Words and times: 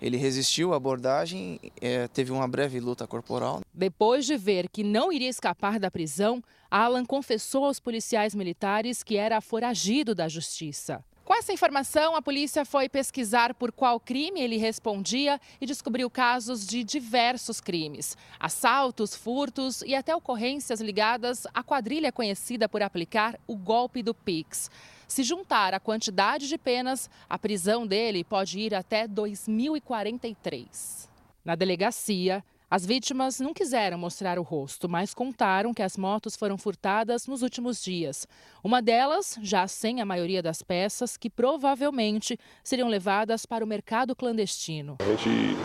Ele 0.00 0.16
resistiu 0.16 0.72
à 0.72 0.76
abordagem, 0.76 1.60
é, 1.80 2.08
teve 2.08 2.32
uma 2.32 2.48
breve 2.48 2.80
luta 2.80 3.06
corporal. 3.06 3.60
Depois 3.72 4.24
de 4.24 4.36
ver 4.36 4.68
que 4.68 4.82
não 4.82 5.12
iria 5.12 5.28
escapar 5.28 5.78
da 5.78 5.90
prisão, 5.90 6.42
Alan 6.70 7.04
confessou 7.04 7.64
aos 7.64 7.78
policiais 7.78 8.34
militares 8.34 9.02
que 9.02 9.16
era 9.16 9.40
foragido 9.40 10.14
da 10.14 10.28
justiça. 10.28 11.04
Com 11.30 11.34
essa 11.34 11.52
informação, 11.52 12.16
a 12.16 12.20
polícia 12.20 12.64
foi 12.64 12.88
pesquisar 12.88 13.54
por 13.54 13.70
qual 13.70 14.00
crime 14.00 14.40
ele 14.40 14.56
respondia 14.56 15.40
e 15.60 15.64
descobriu 15.64 16.10
casos 16.10 16.66
de 16.66 16.82
diversos 16.82 17.60
crimes: 17.60 18.16
assaltos, 18.40 19.14
furtos 19.14 19.80
e 19.82 19.94
até 19.94 20.12
ocorrências 20.12 20.80
ligadas 20.80 21.46
à 21.54 21.62
quadrilha 21.62 22.10
conhecida 22.10 22.68
por 22.68 22.82
aplicar 22.82 23.38
o 23.46 23.54
golpe 23.54 24.02
do 24.02 24.12
Pix. 24.12 24.68
Se 25.10 25.22
juntar 25.24 25.74
a 25.74 25.80
quantidade 25.80 26.46
de 26.46 26.56
penas, 26.56 27.10
a 27.28 27.36
prisão 27.36 27.84
dele 27.84 28.22
pode 28.22 28.60
ir 28.60 28.72
até 28.72 29.08
2043. 29.08 31.10
Na 31.44 31.56
delegacia, 31.56 32.44
as 32.70 32.86
vítimas 32.86 33.40
não 33.40 33.52
quiseram 33.52 33.98
mostrar 33.98 34.38
o 34.38 34.42
rosto, 34.42 34.88
mas 34.88 35.12
contaram 35.12 35.74
que 35.74 35.82
as 35.82 35.96
motos 35.96 36.36
foram 36.36 36.56
furtadas 36.56 37.26
nos 37.26 37.42
últimos 37.42 37.82
dias. 37.82 38.24
Uma 38.62 38.80
delas, 38.80 39.36
já 39.42 39.66
sem 39.66 40.00
a 40.00 40.06
maioria 40.06 40.40
das 40.40 40.62
peças, 40.62 41.16
que 41.16 41.28
provavelmente 41.28 42.38
seriam 42.62 42.86
levadas 42.86 43.44
para 43.44 43.64
o 43.64 43.68
mercado 43.68 44.14
clandestino. 44.14 44.98
A 45.00 45.04
gente 45.06 45.56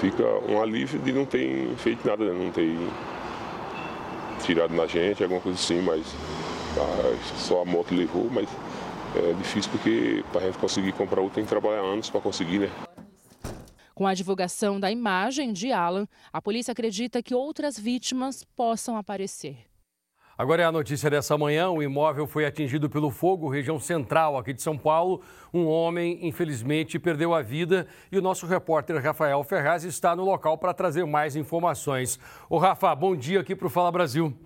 fica 0.00 0.24
um 0.48 0.62
alívio 0.62 1.00
de 1.00 1.12
não 1.12 1.26
ter 1.26 1.74
feito 1.78 2.06
nada, 2.06 2.32
né? 2.32 2.44
não 2.44 2.52
ter 2.52 2.76
tirado 4.46 4.72
na 4.72 4.86
gente, 4.86 5.20
alguma 5.20 5.40
coisa 5.40 5.58
assim, 5.58 5.82
mas 5.82 6.06
só 7.36 7.62
a 7.62 7.64
moto 7.64 7.94
levou, 7.94 8.28
mas 8.30 8.48
é 9.16 9.32
difícil 9.34 9.70
porque 9.70 10.24
para 10.32 10.42
a 10.42 10.44
gente 10.46 10.58
conseguir 10.58 10.92
comprar 10.92 11.20
outra 11.20 11.36
tem 11.36 11.44
que 11.44 11.50
trabalhar 11.50 11.80
anos 11.80 12.10
para 12.10 12.20
conseguir, 12.20 12.58
né? 12.58 12.70
Com 13.94 14.08
a 14.08 14.14
divulgação 14.14 14.80
da 14.80 14.90
imagem 14.90 15.52
de 15.52 15.70
Alan, 15.70 16.08
a 16.32 16.42
polícia 16.42 16.72
acredita 16.72 17.22
que 17.22 17.32
outras 17.32 17.78
vítimas 17.78 18.42
possam 18.56 18.96
aparecer. 18.96 19.56
Agora 20.36 20.62
é 20.62 20.64
a 20.64 20.72
notícia 20.72 21.08
dessa 21.08 21.38
manhã: 21.38 21.70
o 21.70 21.80
imóvel 21.80 22.26
foi 22.26 22.44
atingido 22.44 22.90
pelo 22.90 23.08
fogo, 23.08 23.48
região 23.48 23.78
central 23.78 24.36
aqui 24.36 24.52
de 24.52 24.60
São 24.60 24.76
Paulo. 24.76 25.22
Um 25.52 25.66
homem, 25.68 26.26
infelizmente, 26.26 26.98
perdeu 26.98 27.32
a 27.32 27.40
vida 27.40 27.86
e 28.10 28.18
o 28.18 28.22
nosso 28.22 28.46
repórter 28.46 29.00
Rafael 29.00 29.44
Ferraz 29.44 29.84
está 29.84 30.16
no 30.16 30.24
local 30.24 30.58
para 30.58 30.74
trazer 30.74 31.06
mais 31.06 31.36
informações. 31.36 32.18
Ô 32.50 32.58
Rafa, 32.58 32.92
bom 32.96 33.14
dia 33.14 33.40
aqui 33.40 33.54
para 33.54 33.68
o 33.68 33.70
Fala 33.70 33.92
Brasil. 33.92 34.36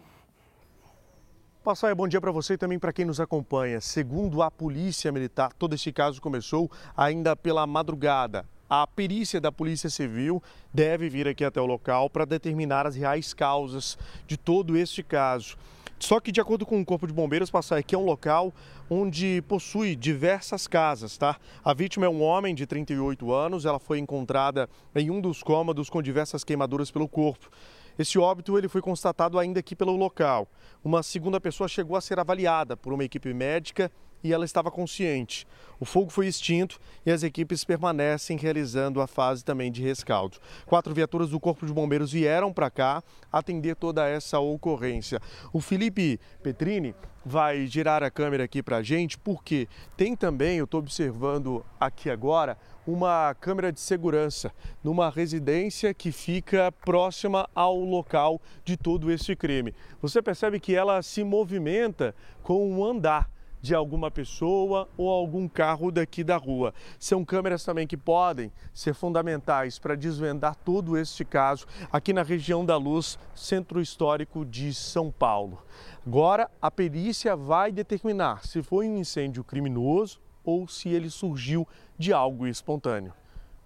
Passaia, 1.68 1.94
bom 1.94 2.08
dia 2.08 2.18
para 2.18 2.32
você 2.32 2.54
e 2.54 2.56
também 2.56 2.78
para 2.78 2.94
quem 2.94 3.04
nos 3.04 3.20
acompanha. 3.20 3.78
Segundo 3.78 4.40
a 4.40 4.50
Polícia 4.50 5.12
Militar, 5.12 5.52
todo 5.52 5.74
este 5.74 5.92
caso 5.92 6.18
começou 6.18 6.70
ainda 6.96 7.36
pela 7.36 7.66
madrugada. 7.66 8.46
A 8.70 8.86
perícia 8.86 9.38
da 9.38 9.52
Polícia 9.52 9.90
Civil 9.90 10.42
deve 10.72 11.10
vir 11.10 11.28
aqui 11.28 11.44
até 11.44 11.60
o 11.60 11.66
local 11.66 12.08
para 12.08 12.24
determinar 12.24 12.86
as 12.86 12.96
reais 12.96 13.34
causas 13.34 13.98
de 14.26 14.38
todo 14.38 14.78
este 14.78 15.02
caso. 15.02 15.58
Só 15.98 16.20
que, 16.20 16.32
de 16.32 16.40
acordo 16.40 16.64
com 16.64 16.80
o 16.80 16.84
Corpo 16.86 17.06
de 17.06 17.12
Bombeiros, 17.12 17.50
passar 17.50 17.76
aqui 17.76 17.94
é 17.94 17.98
um 17.98 18.04
local 18.04 18.50
onde 18.88 19.42
possui 19.42 19.94
diversas 19.94 20.66
casas, 20.66 21.18
tá? 21.18 21.36
A 21.62 21.74
vítima 21.74 22.06
é 22.06 22.08
um 22.08 22.22
homem 22.22 22.54
de 22.54 22.66
38 22.66 23.30
anos, 23.30 23.66
ela 23.66 23.78
foi 23.78 23.98
encontrada 23.98 24.70
em 24.94 25.10
um 25.10 25.20
dos 25.20 25.42
cômodos 25.42 25.90
com 25.90 26.00
diversas 26.00 26.42
queimaduras 26.44 26.90
pelo 26.90 27.06
corpo. 27.06 27.50
Esse 27.98 28.18
óbito 28.18 28.56
ele 28.56 28.68
foi 28.68 28.80
constatado 28.80 29.38
ainda 29.38 29.58
aqui 29.58 29.74
pelo 29.74 29.96
local. 29.96 30.48
Uma 30.84 31.02
segunda 31.02 31.40
pessoa 31.40 31.66
chegou 31.66 31.96
a 31.96 32.00
ser 32.00 32.20
avaliada 32.20 32.76
por 32.76 32.92
uma 32.92 33.02
equipe 33.02 33.34
médica 33.34 33.90
e 34.22 34.32
ela 34.32 34.44
estava 34.44 34.70
consciente. 34.70 35.46
O 35.80 35.84
fogo 35.84 36.10
foi 36.10 36.26
extinto 36.26 36.80
e 37.06 37.10
as 37.10 37.22
equipes 37.22 37.64
permanecem 37.64 38.36
realizando 38.36 39.00
a 39.00 39.06
fase 39.06 39.44
também 39.44 39.70
de 39.70 39.82
rescaldo. 39.82 40.38
Quatro 40.66 40.92
viaturas 40.92 41.30
do 41.30 41.38
Corpo 41.38 41.66
de 41.66 41.72
Bombeiros 41.72 42.12
vieram 42.12 42.52
para 42.52 42.70
cá 42.70 43.02
atender 43.32 43.76
toda 43.76 44.08
essa 44.08 44.40
ocorrência. 44.40 45.20
O 45.52 45.60
Felipe 45.60 46.18
Petrini 46.42 46.94
vai 47.24 47.66
girar 47.66 48.02
a 48.02 48.10
câmera 48.10 48.44
aqui 48.44 48.62
para 48.62 48.78
a 48.78 48.82
gente, 48.82 49.18
porque 49.18 49.68
tem 49.96 50.16
também, 50.16 50.58
eu 50.58 50.64
estou 50.64 50.80
observando 50.80 51.64
aqui 51.78 52.08
agora, 52.08 52.56
uma 52.86 53.36
câmera 53.38 53.70
de 53.70 53.80
segurança 53.80 54.50
numa 54.82 55.10
residência 55.10 55.92
que 55.92 56.10
fica 56.10 56.72
próxima 56.72 57.48
ao 57.54 57.78
local 57.78 58.40
de 58.64 58.76
todo 58.76 59.12
esse 59.12 59.36
crime. 59.36 59.74
Você 60.00 60.22
percebe 60.22 60.58
que 60.58 60.74
ela 60.74 61.02
se 61.02 61.22
movimenta 61.22 62.14
com 62.42 62.66
um 62.66 62.82
andar 62.82 63.30
de 63.60 63.74
alguma 63.74 64.10
pessoa 64.10 64.88
ou 64.96 65.10
algum 65.10 65.48
carro 65.48 65.90
daqui 65.90 66.22
da 66.22 66.36
rua. 66.36 66.72
São 66.98 67.24
câmeras 67.24 67.64
também 67.64 67.86
que 67.86 67.96
podem 67.96 68.52
ser 68.72 68.94
fundamentais 68.94 69.78
para 69.78 69.94
desvendar 69.94 70.54
todo 70.56 70.96
este 70.96 71.24
caso 71.24 71.66
aqui 71.90 72.12
na 72.12 72.22
região 72.22 72.64
da 72.64 72.76
Luz, 72.76 73.18
centro 73.34 73.80
histórico 73.80 74.44
de 74.44 74.72
São 74.72 75.10
Paulo. 75.10 75.62
Agora, 76.06 76.50
a 76.60 76.70
perícia 76.70 77.36
vai 77.36 77.70
determinar 77.70 78.46
se 78.46 78.62
foi 78.62 78.88
um 78.88 78.98
incêndio 78.98 79.44
criminoso 79.44 80.20
ou 80.44 80.66
se 80.66 80.88
ele 80.88 81.10
surgiu 81.10 81.66
de 81.98 82.12
algo 82.12 82.46
espontâneo. 82.46 83.12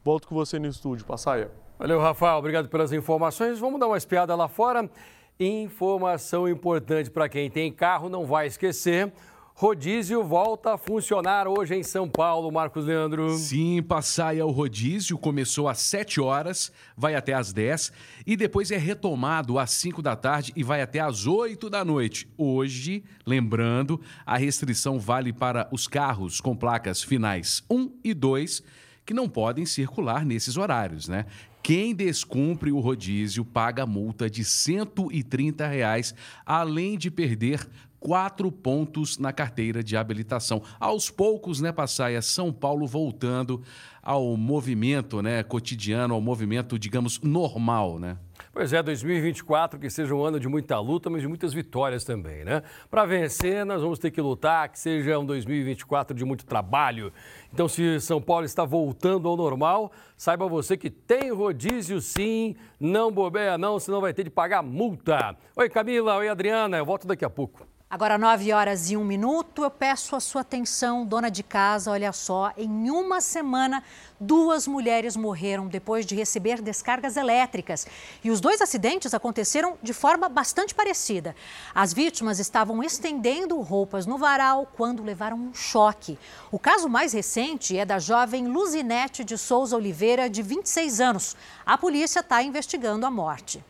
Volto 0.05 0.27
com 0.27 0.35
você 0.35 0.59
no 0.59 0.67
estúdio, 0.67 1.07
Passaia. 1.07 1.51
Valeu, 1.79 2.01
Rafael. 2.01 2.39
Obrigado 2.39 2.69
pelas 2.69 2.93
informações. 2.93 3.59
Vamos 3.59 3.79
dar 3.79 3.87
uma 3.87 3.97
espiada 3.97 4.35
lá 4.35 4.49
fora. 4.49 4.91
Informação 5.39 6.49
importante 6.49 7.11
para 7.11 7.29
quem 7.29 7.51
tem 7.51 7.73
carro, 7.73 8.09
não 8.09 8.27
vai 8.27 8.47
esquecer. 8.47 9.13
Rodízio 9.63 10.25
volta 10.25 10.75
a 10.75 10.77
funcionar 10.77 11.47
hoje 11.47 11.77
em 11.77 11.85
São 11.85 12.09
Paulo, 12.09 12.51
Marcos 12.51 12.85
Leandro. 12.85 13.31
Sim, 13.39 13.81
Passaia, 13.81 14.45
o 14.45 14.51
rodízio 14.51 15.17
começou 15.17 15.69
às 15.69 15.79
7 15.79 16.21
horas, 16.21 16.73
vai 16.97 17.15
até 17.15 17.33
às 17.33 17.53
10 17.53 17.93
e 18.27 18.37
depois 18.37 18.73
é 18.73 18.77
retomado 18.77 19.61
às 19.61 19.71
5 19.71 20.03
da 20.03 20.17
tarde 20.17 20.53
e 20.57 20.65
vai 20.65 20.83
até 20.83 20.99
às 20.99 21.29
8 21.29 21.71
da 21.71 21.85
noite. 21.85 22.29
Hoje, 22.37 23.05
lembrando, 23.25 24.01
a 24.27 24.37
restrição 24.37 24.99
vale 24.99 25.33
para 25.33 25.69
os 25.71 25.87
carros 25.87 26.41
com 26.41 26.57
placas 26.57 27.01
finais 27.01 27.63
1 27.71 28.01
e 28.03 28.15
2 28.15 28.65
que 29.07 29.15
não 29.15 29.29
podem 29.29 29.65
circular 29.65 30.27
nesses 30.27 30.57
horários, 30.57 31.07
né? 31.07 31.25
Quem 31.63 31.95
descumpre 31.95 32.73
o 32.73 32.81
rodízio 32.81 33.45
paga 33.45 33.87
multa 33.87 34.29
de 34.29 34.45
130 34.45 35.65
reais, 35.69 36.13
além 36.45 36.99
de 36.99 37.09
perder 37.09 37.69
quatro 38.03 38.51
pontos 38.51 39.17
na 39.17 39.33
carteira 39.33 39.83
de 39.83 39.97
habilitação. 39.97 40.61
Aos 40.81 41.09
poucos, 41.09 41.61
né, 41.61 41.71
Passaia, 41.71 42.21
São 42.21 42.53
Paulo 42.53 42.85
voltando 42.85 43.63
ao 44.03 44.37
movimento 44.37 45.23
né, 45.23 45.45
cotidiano, 45.45 46.13
ao 46.13 46.21
movimento, 46.21 46.77
digamos, 46.77 47.21
normal, 47.21 48.01
né? 48.01 48.17
Pois 48.53 48.73
é, 48.73 48.83
2024 48.83 49.79
que 49.79 49.89
seja 49.89 50.15
um 50.15 50.23
ano 50.25 50.41
de 50.41 50.49
muita 50.49 50.79
luta, 50.81 51.09
mas 51.09 51.23
de 51.23 51.29
muitas 51.29 51.55
vitórias 51.55 52.03
também, 52.03 52.45
né? 52.45 52.63
Para 52.91 53.07
vencer, 53.07 53.65
nós 53.65 53.81
vamos 53.81 54.01
ter 54.01 54.11
que 54.11 54.21
lutar, 54.21 54.69
que 54.69 54.79
seja 54.79 55.19
um 55.19 55.25
2024 55.25 56.15
de 56.15 56.25
muito 56.25 56.45
trabalho. 56.45 57.13
Então, 57.55 57.69
se 57.69 58.01
São 58.01 58.21
Paulo 58.21 58.45
está 58.45 58.65
voltando 58.65 59.29
ao 59.29 59.37
normal, 59.37 59.93
saiba 60.17 60.49
você 60.49 60.77
que 60.77 60.91
tem 60.91 61.31
rodízio 61.31 62.01
sim, 62.01 62.57
não 62.81 63.13
bobeia 63.13 63.57
não, 63.57 63.79
senão 63.79 64.01
vai 64.01 64.13
ter 64.13 64.25
de 64.25 64.31
pagar 64.31 64.63
multa. 64.63 65.37
Oi 65.57 65.71
Camila, 65.71 66.17
oi 66.17 66.29
Adriana, 66.29 66.77
eu 66.77 66.85
volto 66.85 67.07
daqui 67.07 67.25
a 67.25 67.31
pouco. 67.31 67.72
Agora, 67.93 68.17
9 68.17 68.51
horas 68.55 68.91
e 68.91 68.97
um 68.97 69.05
minuto, 69.05 69.65
eu 69.65 69.71
peço 69.71 70.17
a 70.17 70.21
sua 70.21 70.41
atenção, 70.41 71.05
dona 71.05 71.31
de 71.31 71.43
casa. 71.43 71.91
Olha 71.91 72.11
só, 72.11 72.51
em 72.57 72.89
uma 72.89 73.21
semana, 73.21 73.85
duas 74.19 74.67
mulheres 74.67 75.15
morreram 75.15 75.67
depois 75.67 76.07
de 76.07 76.15
receber 76.15 76.63
descargas 76.63 77.19
elétricas. 77.19 77.87
E 78.25 78.31
os 78.31 78.41
dois 78.41 78.63
acidentes 78.63 79.13
aconteceram 79.13 79.77
de 79.83 79.93
forma 79.93 80.27
bastante 80.27 80.75
parecida. 80.75 81.37
As 81.75 81.93
vítimas 81.93 82.39
estavam 82.39 82.83
estendendo 82.83 83.61
roupas 83.61 84.07
no 84.07 84.17
varal 84.17 84.67
quando 84.75 85.05
levaram 85.05 85.37
um 85.37 85.53
choque. 85.53 86.19
O 86.51 86.59
caso 86.59 86.89
mais 86.89 87.13
recente 87.13 87.77
é 87.77 87.85
da 87.85 87.99
jovem 87.99 88.49
Luzinete 88.49 89.23
de 89.23 89.37
Souza 89.37 89.77
Oliveira, 89.77 90.31
de 90.31 90.41
26 90.41 90.99
anos. 90.99 91.37
A 91.67 91.77
polícia 91.77 92.21
está 92.21 92.43
investigando 92.43 93.05
a 93.05 93.11
morte. 93.11 93.63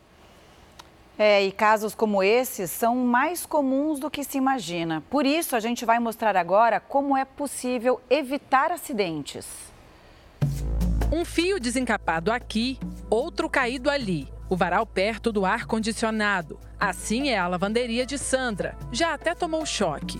É, 1.17 1.43
e 1.43 1.51
casos 1.51 1.93
como 1.93 2.23
esses 2.23 2.71
são 2.71 2.95
mais 2.95 3.45
comuns 3.45 3.99
do 3.99 4.09
que 4.09 4.23
se 4.23 4.37
imagina. 4.37 5.03
Por 5.09 5.25
isso, 5.25 5.55
a 5.55 5.59
gente 5.59 5.85
vai 5.85 5.99
mostrar 5.99 6.35
agora 6.35 6.79
como 6.79 7.15
é 7.15 7.23
possível 7.23 8.01
evitar 8.09 8.71
acidentes. 8.71 9.47
Um 11.11 11.23
fio 11.23 11.59
desencapado 11.59 12.31
aqui, 12.31 12.79
outro 13.09 13.47
caído 13.47 13.89
ali. 13.89 14.27
O 14.49 14.55
varal 14.55 14.85
perto 14.85 15.31
do 15.31 15.45
ar-condicionado. 15.45 16.59
Assim 16.79 17.29
é 17.29 17.37
a 17.37 17.47
lavanderia 17.47 18.05
de 18.05 18.17
Sandra. 18.17 18.75
Já 18.91 19.13
até 19.13 19.35
tomou 19.35 19.65
choque. 19.65 20.19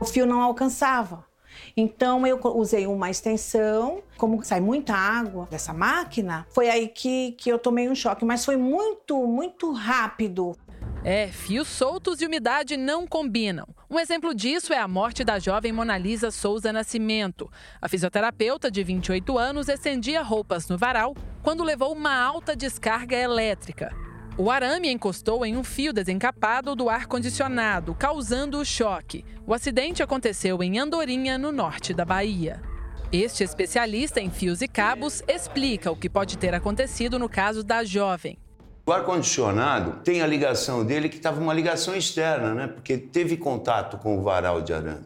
O 0.00 0.04
fio 0.04 0.24
não 0.24 0.40
alcançava. 0.40 1.27
Então 1.76 2.26
eu 2.26 2.40
usei 2.54 2.86
uma 2.86 3.10
extensão, 3.10 4.02
como 4.16 4.44
sai 4.44 4.60
muita 4.60 4.94
água 4.94 5.46
dessa 5.50 5.72
máquina, 5.72 6.46
foi 6.50 6.68
aí 6.68 6.88
que, 6.88 7.32
que 7.32 7.50
eu 7.50 7.58
tomei 7.58 7.88
um 7.88 7.94
choque, 7.94 8.24
mas 8.24 8.44
foi 8.44 8.56
muito, 8.56 9.26
muito 9.26 9.72
rápido. 9.72 10.56
É, 11.04 11.28
fios 11.28 11.68
soltos 11.68 12.20
e 12.20 12.26
umidade 12.26 12.76
não 12.76 13.06
combinam. 13.06 13.66
Um 13.88 13.98
exemplo 13.98 14.34
disso 14.34 14.72
é 14.72 14.78
a 14.78 14.88
morte 14.88 15.22
da 15.24 15.38
jovem 15.38 15.72
Monalisa 15.72 16.30
Souza 16.30 16.72
Nascimento. 16.72 17.50
A 17.80 17.88
fisioterapeuta 17.88 18.70
de 18.70 18.82
28 18.82 19.38
anos 19.38 19.68
estendia 19.68 20.22
roupas 20.22 20.68
no 20.68 20.76
varal 20.76 21.14
quando 21.42 21.64
levou 21.64 21.92
uma 21.92 22.14
alta 22.14 22.56
descarga 22.56 23.16
elétrica. 23.16 24.07
O 24.40 24.52
arame 24.52 24.88
encostou 24.88 25.44
em 25.44 25.56
um 25.56 25.64
fio 25.64 25.92
desencapado 25.92 26.76
do 26.76 26.88
ar-condicionado, 26.88 27.92
causando 27.92 28.60
o 28.60 28.64
choque. 28.64 29.24
O 29.44 29.52
acidente 29.52 30.00
aconteceu 30.00 30.62
em 30.62 30.78
Andorinha, 30.78 31.36
no 31.36 31.50
norte 31.50 31.92
da 31.92 32.04
Bahia. 32.04 32.62
Este 33.10 33.42
especialista 33.42 34.20
em 34.20 34.30
fios 34.30 34.62
e 34.62 34.68
cabos 34.68 35.24
explica 35.26 35.90
o 35.90 35.96
que 35.96 36.08
pode 36.08 36.38
ter 36.38 36.54
acontecido 36.54 37.18
no 37.18 37.28
caso 37.28 37.64
da 37.64 37.82
jovem. 37.82 38.38
O 38.86 38.92
ar-condicionado 38.92 40.04
tem 40.04 40.22
a 40.22 40.26
ligação 40.28 40.86
dele 40.86 41.08
que 41.08 41.16
estava 41.16 41.40
uma 41.40 41.52
ligação 41.52 41.96
externa, 41.96 42.54
né? 42.54 42.68
Porque 42.68 42.96
teve 42.96 43.36
contato 43.36 43.98
com 43.98 44.16
o 44.16 44.22
varal 44.22 44.60
de 44.60 44.72
arame. 44.72 45.04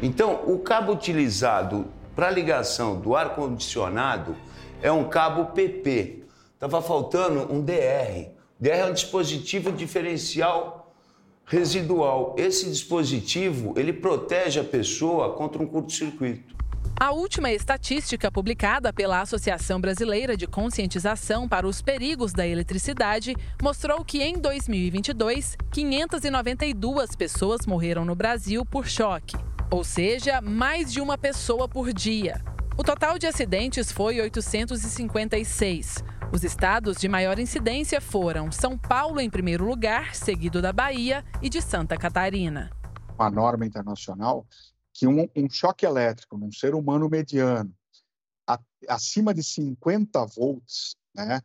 Então, 0.00 0.40
o 0.46 0.58
cabo 0.58 0.94
utilizado 0.94 1.84
para 2.16 2.30
ligação 2.30 2.98
do 2.98 3.14
ar-condicionado 3.14 4.34
é 4.80 4.90
um 4.90 5.04
cabo 5.04 5.52
PP. 5.52 6.24
Estava 6.54 6.80
faltando 6.80 7.52
um 7.52 7.60
DR. 7.60 8.39
DR 8.60 8.80
é 8.80 8.86
um 8.86 8.92
dispositivo 8.92 9.72
diferencial 9.72 10.92
residual. 11.46 12.36
Esse 12.38 12.68
dispositivo, 12.68 13.72
ele 13.76 13.92
protege 13.92 14.60
a 14.60 14.64
pessoa 14.64 15.32
contra 15.32 15.62
um 15.62 15.66
curto-circuito. 15.66 16.54
A 16.98 17.10
última 17.12 17.50
estatística 17.50 18.30
publicada 18.30 18.92
pela 18.92 19.22
Associação 19.22 19.80
Brasileira 19.80 20.36
de 20.36 20.46
Conscientização 20.46 21.48
para 21.48 21.66
os 21.66 21.80
Perigos 21.80 22.34
da 22.34 22.46
Eletricidade 22.46 23.34
mostrou 23.62 24.04
que 24.04 24.22
em 24.22 24.34
2022, 24.34 25.56
592 25.72 27.16
pessoas 27.16 27.64
morreram 27.66 28.04
no 28.04 28.14
Brasil 28.14 28.66
por 28.66 28.86
choque, 28.86 29.36
ou 29.70 29.82
seja, 29.82 30.42
mais 30.42 30.92
de 30.92 31.00
uma 31.00 31.16
pessoa 31.16 31.66
por 31.66 31.90
dia. 31.94 32.44
O 32.76 32.84
total 32.84 33.18
de 33.18 33.26
acidentes 33.26 33.90
foi 33.90 34.20
856. 34.20 36.04
Os 36.32 36.44
estados 36.44 36.96
de 36.96 37.08
maior 37.08 37.40
incidência 37.40 38.00
foram 38.00 38.52
São 38.52 38.78
Paulo 38.78 39.20
em 39.20 39.28
primeiro 39.28 39.64
lugar, 39.66 40.14
seguido 40.14 40.62
da 40.62 40.72
Bahia 40.72 41.24
e 41.42 41.48
de 41.48 41.60
Santa 41.60 41.96
Catarina. 41.96 42.70
Uma 43.18 43.28
norma 43.28 43.66
internacional 43.66 44.46
que 44.92 45.08
um, 45.08 45.28
um 45.36 45.50
choque 45.50 45.84
elétrico 45.84 46.38
num 46.38 46.52
ser 46.52 46.72
humano 46.72 47.08
mediano 47.08 47.74
a, 48.46 48.60
acima 48.88 49.34
de 49.34 49.42
50 49.42 50.24
volts, 50.26 50.94
né, 51.12 51.40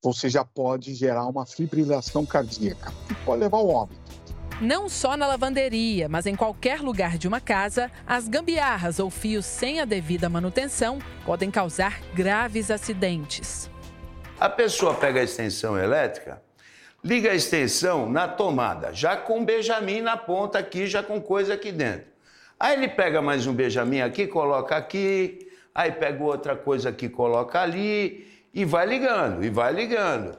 você 0.00 0.30
já 0.30 0.44
pode 0.44 0.94
gerar 0.94 1.26
uma 1.26 1.44
fibrilação 1.44 2.24
cardíaca, 2.24 2.92
que 3.08 3.14
pode 3.24 3.40
levar 3.40 3.58
ao 3.58 3.68
óbito. 3.68 4.00
Não 4.60 4.88
só 4.88 5.16
na 5.16 5.26
lavanderia, 5.26 6.08
mas 6.08 6.26
em 6.26 6.36
qualquer 6.36 6.80
lugar 6.80 7.18
de 7.18 7.26
uma 7.26 7.40
casa, 7.40 7.90
as 8.06 8.28
gambiarras 8.28 9.00
ou 9.00 9.10
fios 9.10 9.46
sem 9.46 9.80
a 9.80 9.84
devida 9.84 10.28
manutenção 10.28 11.00
podem 11.24 11.50
causar 11.50 12.00
graves 12.14 12.70
acidentes. 12.70 13.68
A 14.40 14.48
pessoa 14.48 14.94
pega 14.94 15.18
a 15.18 15.24
extensão 15.24 15.76
elétrica, 15.76 16.40
liga 17.02 17.32
a 17.32 17.34
extensão 17.34 18.08
na 18.08 18.28
tomada, 18.28 18.92
já 18.92 19.16
com 19.16 19.44
Benjamin 19.44 20.00
na 20.00 20.16
ponta 20.16 20.60
aqui, 20.60 20.86
já 20.86 21.02
com 21.02 21.20
coisa 21.20 21.54
aqui 21.54 21.72
dentro. 21.72 22.06
Aí 22.58 22.76
ele 22.76 22.86
pega 22.86 23.20
mais 23.20 23.48
um 23.48 23.52
Benjamin 23.52 24.00
aqui, 24.00 24.28
coloca 24.28 24.76
aqui, 24.76 25.50
aí 25.74 25.90
pega 25.90 26.22
outra 26.22 26.54
coisa 26.54 26.90
aqui, 26.90 27.08
coloca 27.08 27.60
ali 27.60 28.28
e 28.54 28.64
vai 28.64 28.86
ligando, 28.86 29.44
e 29.44 29.50
vai 29.50 29.72
ligando. 29.72 30.36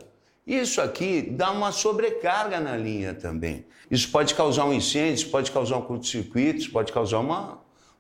Isso 0.47 0.79
aqui 0.79 1.21
dá 1.21 1.51
uma 1.51 1.73
sobrecarga 1.73 2.57
na 2.61 2.77
linha 2.77 3.13
também. 3.13 3.65
Isso 3.91 4.09
pode 4.09 4.33
causar 4.33 4.63
um 4.63 4.71
incêndio, 4.71 5.15
isso 5.15 5.29
pode 5.29 5.51
causar 5.51 5.75
um 5.75 5.81
curto-circuito, 5.81 6.59
isso 6.59 6.71
pode 6.71 6.93
causar 6.93 7.19
uma, 7.19 7.59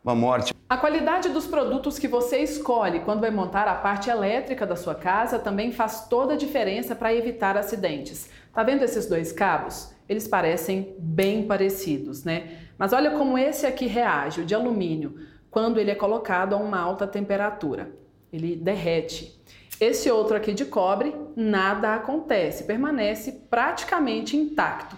uma 0.09 0.15
morte. 0.15 0.53
A 0.67 0.77
qualidade 0.77 1.29
dos 1.29 1.45
produtos 1.45 1.99
que 1.99 2.07
você 2.07 2.39
escolhe 2.39 3.01
quando 3.01 3.21
vai 3.21 3.29
montar 3.29 3.67
a 3.67 3.75
parte 3.75 4.09
elétrica 4.09 4.65
da 4.65 4.75
sua 4.75 4.95
casa 4.95 5.37
também 5.37 5.71
faz 5.71 6.07
toda 6.07 6.33
a 6.33 6.37
diferença 6.37 6.95
para 6.95 7.13
evitar 7.13 7.55
acidentes. 7.57 8.29
Tá 8.53 8.63
vendo 8.63 8.83
esses 8.83 9.05
dois 9.05 9.31
cabos? 9.31 9.93
Eles 10.07 10.27
parecem 10.27 10.95
bem 10.97 11.45
parecidos, 11.45 12.23
né? 12.23 12.57
Mas 12.77 12.93
olha 12.93 13.11
como 13.11 13.37
esse 13.37 13.65
aqui 13.67 13.85
reage, 13.85 14.41
o 14.41 14.45
de 14.45 14.55
alumínio, 14.55 15.15
quando 15.51 15.79
ele 15.79 15.91
é 15.91 15.95
colocado 15.95 16.53
a 16.53 16.57
uma 16.57 16.79
alta 16.79 17.05
temperatura. 17.05 17.91
Ele 18.31 18.55
derrete. 18.55 19.39
Esse 19.79 20.09
outro 20.11 20.35
aqui 20.35 20.53
de 20.53 20.65
cobre, 20.65 21.15
nada 21.35 21.93
acontece, 21.95 22.65
permanece 22.65 23.43
praticamente 23.49 24.35
intacto. 24.35 24.95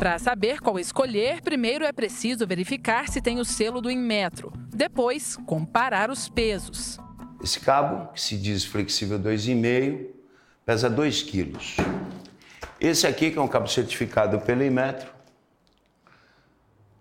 Para 0.00 0.18
saber 0.18 0.60
qual 0.60 0.78
escolher, 0.78 1.42
primeiro 1.42 1.84
é 1.84 1.92
preciso 1.92 2.46
verificar 2.46 3.06
se 3.10 3.20
tem 3.20 3.38
o 3.38 3.44
selo 3.44 3.82
do 3.82 3.90
Inmetro. 3.90 4.50
Depois, 4.74 5.36
comparar 5.44 6.10
os 6.10 6.26
pesos. 6.26 6.98
Esse 7.44 7.60
cabo, 7.60 8.10
que 8.10 8.18
se 8.18 8.38
diz 8.38 8.64
flexível 8.64 9.20
2,5, 9.20 10.06
pesa 10.64 10.88
2 10.88 11.22
quilos. 11.24 11.76
Esse 12.80 13.06
aqui, 13.06 13.30
que 13.30 13.38
é 13.38 13.42
um 13.42 13.46
cabo 13.46 13.68
certificado 13.68 14.40
pelo 14.40 14.64
Inmetro, 14.64 15.12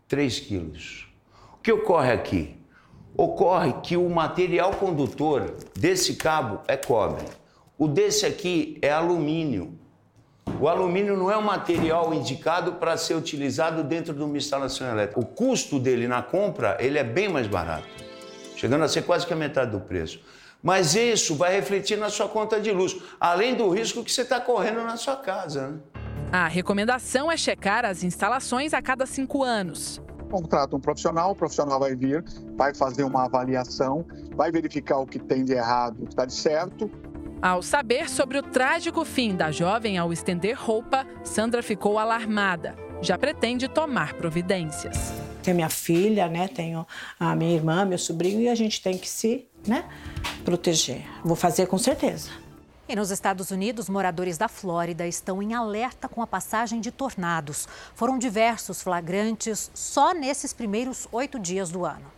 3 0.10 0.38
quilos. 0.42 1.07
O 1.54 1.60
que 1.60 1.72
ocorre 1.72 2.12
aqui? 2.12 2.57
Ocorre 3.16 3.76
que 3.81 3.95
o 3.95 4.09
material 4.09 4.71
condutor 4.71 5.56
desse 5.73 6.18
cabo 6.18 6.64
é 6.68 6.76
cobre. 6.76 7.23
O 7.78 7.88
desse 7.88 8.26
aqui 8.26 8.78
é 8.81 8.92
alumínio. 8.92 9.80
O 10.57 10.68
alumínio 10.68 11.15
não 11.15 11.29
é 11.31 11.37
um 11.37 11.41
material 11.41 12.13
indicado 12.13 12.73
para 12.73 12.97
ser 12.97 13.15
utilizado 13.15 13.83
dentro 13.83 14.13
de 14.13 14.21
uma 14.21 14.37
instalação 14.37 14.89
elétrica. 14.89 15.19
O 15.19 15.25
custo 15.25 15.79
dele 15.79 16.07
na 16.07 16.21
compra 16.21 16.77
ele 16.79 16.97
é 16.97 17.03
bem 17.03 17.29
mais 17.29 17.47
barato, 17.47 17.87
chegando 18.56 18.83
a 18.83 18.87
ser 18.87 19.03
quase 19.03 19.25
que 19.25 19.33
a 19.33 19.35
metade 19.35 19.71
do 19.71 19.79
preço. 19.79 20.19
Mas 20.61 20.95
isso 20.95 21.35
vai 21.35 21.56
refletir 21.56 21.97
na 21.97 22.09
sua 22.09 22.27
conta 22.27 22.59
de 22.59 22.71
luz, 22.71 22.97
além 23.19 23.56
do 23.56 23.69
risco 23.69 24.03
que 24.03 24.11
você 24.11 24.21
está 24.21 24.41
correndo 24.41 24.83
na 24.83 24.97
sua 24.97 25.15
casa. 25.15 25.69
Né? 25.69 25.79
A 26.31 26.47
recomendação 26.47 27.31
é 27.31 27.37
checar 27.37 27.85
as 27.85 28.03
instalações 28.03 28.73
a 28.73 28.81
cada 28.81 29.06
cinco 29.06 29.44
anos. 29.44 30.01
Contrata 30.29 30.75
um 30.75 30.79
profissional, 30.79 31.31
o 31.31 31.35
profissional 31.35 31.79
vai 31.79 31.95
vir, 31.95 32.23
vai 32.56 32.75
fazer 32.75 33.03
uma 33.03 33.25
avaliação, 33.25 34.06
vai 34.35 34.51
verificar 34.51 34.99
o 34.99 35.07
que 35.07 35.18
tem 35.18 35.44
de 35.44 35.53
errado, 35.53 35.97
o 36.01 36.06
que 36.06 36.11
está 36.11 36.25
de 36.25 36.33
certo, 36.33 36.91
ao 37.42 37.62
saber 37.62 38.10
sobre 38.10 38.38
o 38.38 38.44
trágico 38.44 39.06
fim 39.06 39.36
da 39.36 39.52
jovem 39.52 39.98
ao 39.98 40.12
estender 40.12 40.58
roupa, 40.60 41.08
Sandra 41.24 41.64
ficou 41.64 41.98
alarmada. 41.98 42.76
Já 43.02 43.18
pretende 43.18 43.68
tomar 43.68 44.14
providências. 44.14 45.14
Tenho 45.42 45.56
minha 45.56 45.69
filha, 45.69 46.28
né? 46.28 46.50
Tenho 46.50 46.86
a 47.18 47.34
minha 47.36 47.56
irmã, 47.56 47.86
meu 47.86 47.98
sobrinho 47.98 48.42
e 48.42 48.50
a 48.50 48.56
gente 48.56 48.81
tem 48.81 48.98
que 48.98 49.08
se, 49.08 49.48
né, 49.66 49.86
proteger. 50.44 51.06
Vou 51.24 51.36
fazer 51.36 51.68
com 51.68 51.78
certeza. 51.78 52.30
E 52.90 52.96
nos 52.96 53.12
Estados 53.12 53.52
Unidos, 53.52 53.88
moradores 53.88 54.38
da 54.38 54.48
Flórida 54.48 55.08
estão 55.08 55.42
em 55.42 55.54
alerta 55.54 56.10
com 56.10 56.22
a 56.22 56.28
passagem 56.28 56.81
de 56.81 56.92
tornados. 56.92 57.68
Foram 57.94 58.18
diversos 58.18 58.81
flagrantes 58.81 59.72
só 59.74 60.14
nesses 60.14 60.52
primeiros 60.52 61.08
oito 61.12 61.40
dias 61.40 61.69
do 61.69 61.86
ano. 61.86 62.12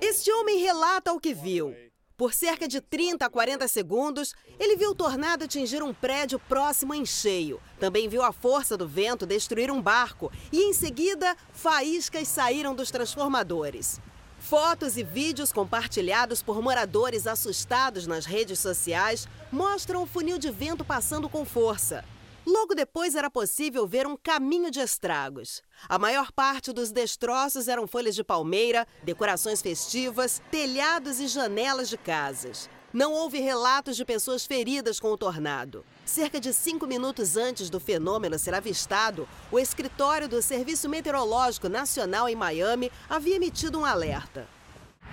Este 0.00 0.30
homem 0.32 0.58
relata 0.58 1.12
o 1.12 1.20
que 1.20 1.32
viu. 1.32 1.74
Por 2.18 2.34
cerca 2.34 2.66
de 2.66 2.80
30 2.80 3.24
a 3.24 3.30
40 3.30 3.68
segundos, 3.68 4.34
ele 4.58 4.76
viu 4.76 4.90
o 4.90 4.94
tornado 4.94 5.44
atingir 5.44 5.84
um 5.84 5.94
prédio 5.94 6.36
próximo 6.40 6.92
em 6.92 7.06
cheio. 7.06 7.60
Também 7.78 8.08
viu 8.08 8.24
a 8.24 8.32
força 8.32 8.76
do 8.76 8.88
vento 8.88 9.24
destruir 9.24 9.70
um 9.70 9.80
barco 9.80 10.28
e, 10.50 10.60
em 10.60 10.72
seguida, 10.72 11.36
faíscas 11.52 12.26
saíram 12.26 12.74
dos 12.74 12.90
transformadores. 12.90 14.00
Fotos 14.40 14.96
e 14.96 15.04
vídeos 15.04 15.52
compartilhados 15.52 16.42
por 16.42 16.60
moradores 16.60 17.24
assustados 17.24 18.04
nas 18.08 18.26
redes 18.26 18.58
sociais 18.58 19.28
mostram 19.52 20.02
o 20.02 20.06
funil 20.06 20.38
de 20.38 20.50
vento 20.50 20.84
passando 20.84 21.28
com 21.28 21.44
força. 21.44 22.04
Logo 22.50 22.74
depois 22.74 23.14
era 23.14 23.30
possível 23.30 23.86
ver 23.86 24.06
um 24.06 24.16
caminho 24.16 24.70
de 24.70 24.80
estragos. 24.80 25.60
A 25.86 25.98
maior 25.98 26.32
parte 26.32 26.72
dos 26.72 26.90
destroços 26.90 27.68
eram 27.68 27.86
folhas 27.86 28.14
de 28.14 28.24
palmeira, 28.24 28.88
decorações 29.02 29.60
festivas, 29.60 30.40
telhados 30.50 31.20
e 31.20 31.28
janelas 31.28 31.90
de 31.90 31.98
casas. 31.98 32.70
Não 32.90 33.12
houve 33.12 33.38
relatos 33.38 33.98
de 33.98 34.04
pessoas 34.06 34.46
feridas 34.46 34.98
com 34.98 35.12
o 35.12 35.18
tornado. 35.18 35.84
Cerca 36.06 36.40
de 36.40 36.54
cinco 36.54 36.86
minutos 36.86 37.36
antes 37.36 37.68
do 37.68 37.78
fenômeno 37.78 38.38
ser 38.38 38.54
avistado, 38.54 39.28
o 39.52 39.58
escritório 39.58 40.26
do 40.26 40.40
Serviço 40.40 40.88
Meteorológico 40.88 41.68
Nacional 41.68 42.30
em 42.30 42.34
Miami 42.34 42.90
havia 43.10 43.36
emitido 43.36 43.78
um 43.78 43.84
alerta. 43.84 44.48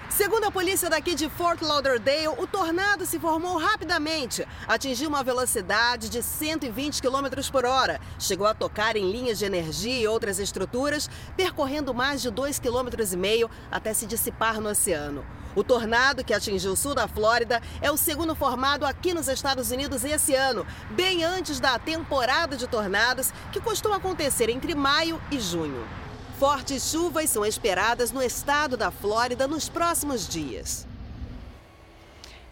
Segundo 0.09 0.45
a 0.45 0.51
polícia 0.51 0.89
daqui 0.89 1.13
de 1.13 1.27
Fort 1.29 1.61
Lauderdale, 1.61 2.27
o 2.37 2.47
tornado 2.47 3.05
se 3.05 3.19
formou 3.19 3.57
rapidamente, 3.57 4.47
atingiu 4.67 5.09
uma 5.09 5.23
velocidade 5.23 6.09
de 6.09 6.23
120 6.23 7.01
km 7.01 7.27
por 7.51 7.65
hora, 7.65 7.99
chegou 8.17 8.47
a 8.47 8.53
tocar 8.53 8.95
em 8.95 9.11
linhas 9.11 9.39
de 9.39 9.45
energia 9.45 9.99
e 9.99 10.07
outras 10.07 10.39
estruturas, 10.39 11.09
percorrendo 11.35 11.93
mais 11.93 12.21
de 12.21 12.31
2,5 12.31 12.61
km 12.61 13.49
até 13.69 13.93
se 13.93 14.05
dissipar 14.05 14.61
no 14.61 14.69
oceano. 14.69 15.25
O 15.55 15.63
tornado 15.63 16.23
que 16.23 16.33
atingiu 16.33 16.73
o 16.73 16.77
sul 16.77 16.93
da 16.93 17.07
Flórida 17.07 17.61
é 17.81 17.89
o 17.91 17.97
segundo 17.97 18.35
formado 18.35 18.85
aqui 18.85 19.13
nos 19.13 19.27
Estados 19.27 19.71
Unidos 19.71 20.03
esse 20.03 20.35
ano, 20.35 20.65
bem 20.91 21.23
antes 21.23 21.59
da 21.59 21.79
temporada 21.79 22.55
de 22.55 22.67
tornados 22.67 23.33
que 23.51 23.59
costuma 23.59 23.97
acontecer 23.97 24.49
entre 24.49 24.75
maio 24.75 25.19
e 25.31 25.39
junho. 25.39 26.04
Fortes 26.39 26.91
chuvas 26.91 27.29
são 27.29 27.45
esperadas 27.45 28.11
no 28.11 28.21
estado 28.21 28.75
da 28.75 28.91
Flórida 28.91 29.47
nos 29.47 29.69
próximos 29.69 30.27
dias. 30.27 30.85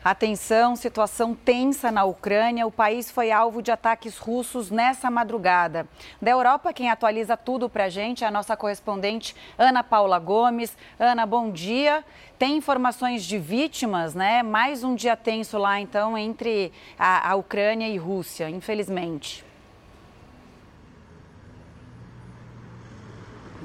Atenção, 0.01 0.77
situação 0.77 1.35
tensa 1.35 1.91
na 1.91 2.05
Ucrânia. 2.05 2.65
O 2.65 2.71
país 2.71 3.11
foi 3.11 3.29
alvo 3.29 3.61
de 3.61 3.71
ataques 3.71 4.17
russos 4.17 4.71
nessa 4.71 5.11
madrugada. 5.11 5.85
Da 6.21 6.31
Europa, 6.31 6.71
quem 6.71 6.89
atualiza 6.89 7.35
tudo 7.35 7.67
para 7.67 7.85
a 7.85 7.89
gente 7.89 8.23
é 8.23 8.27
a 8.27 8.31
nossa 8.31 8.55
correspondente 8.55 9.35
Ana 9.57 9.83
Paula 9.83 10.17
Gomes. 10.17 10.77
Ana, 10.97 11.25
bom 11.25 11.51
dia. 11.51 12.05
Tem 12.39 12.55
informações 12.55 13.25
de 13.25 13.37
vítimas, 13.37 14.15
né? 14.15 14.43
Mais 14.43 14.81
um 14.81 14.95
dia 14.95 15.17
tenso 15.17 15.57
lá, 15.57 15.77
então, 15.77 16.17
entre 16.17 16.71
a, 16.97 17.31
a 17.31 17.35
Ucrânia 17.35 17.89
e 17.89 17.97
Rússia, 17.97 18.49
infelizmente. 18.49 19.43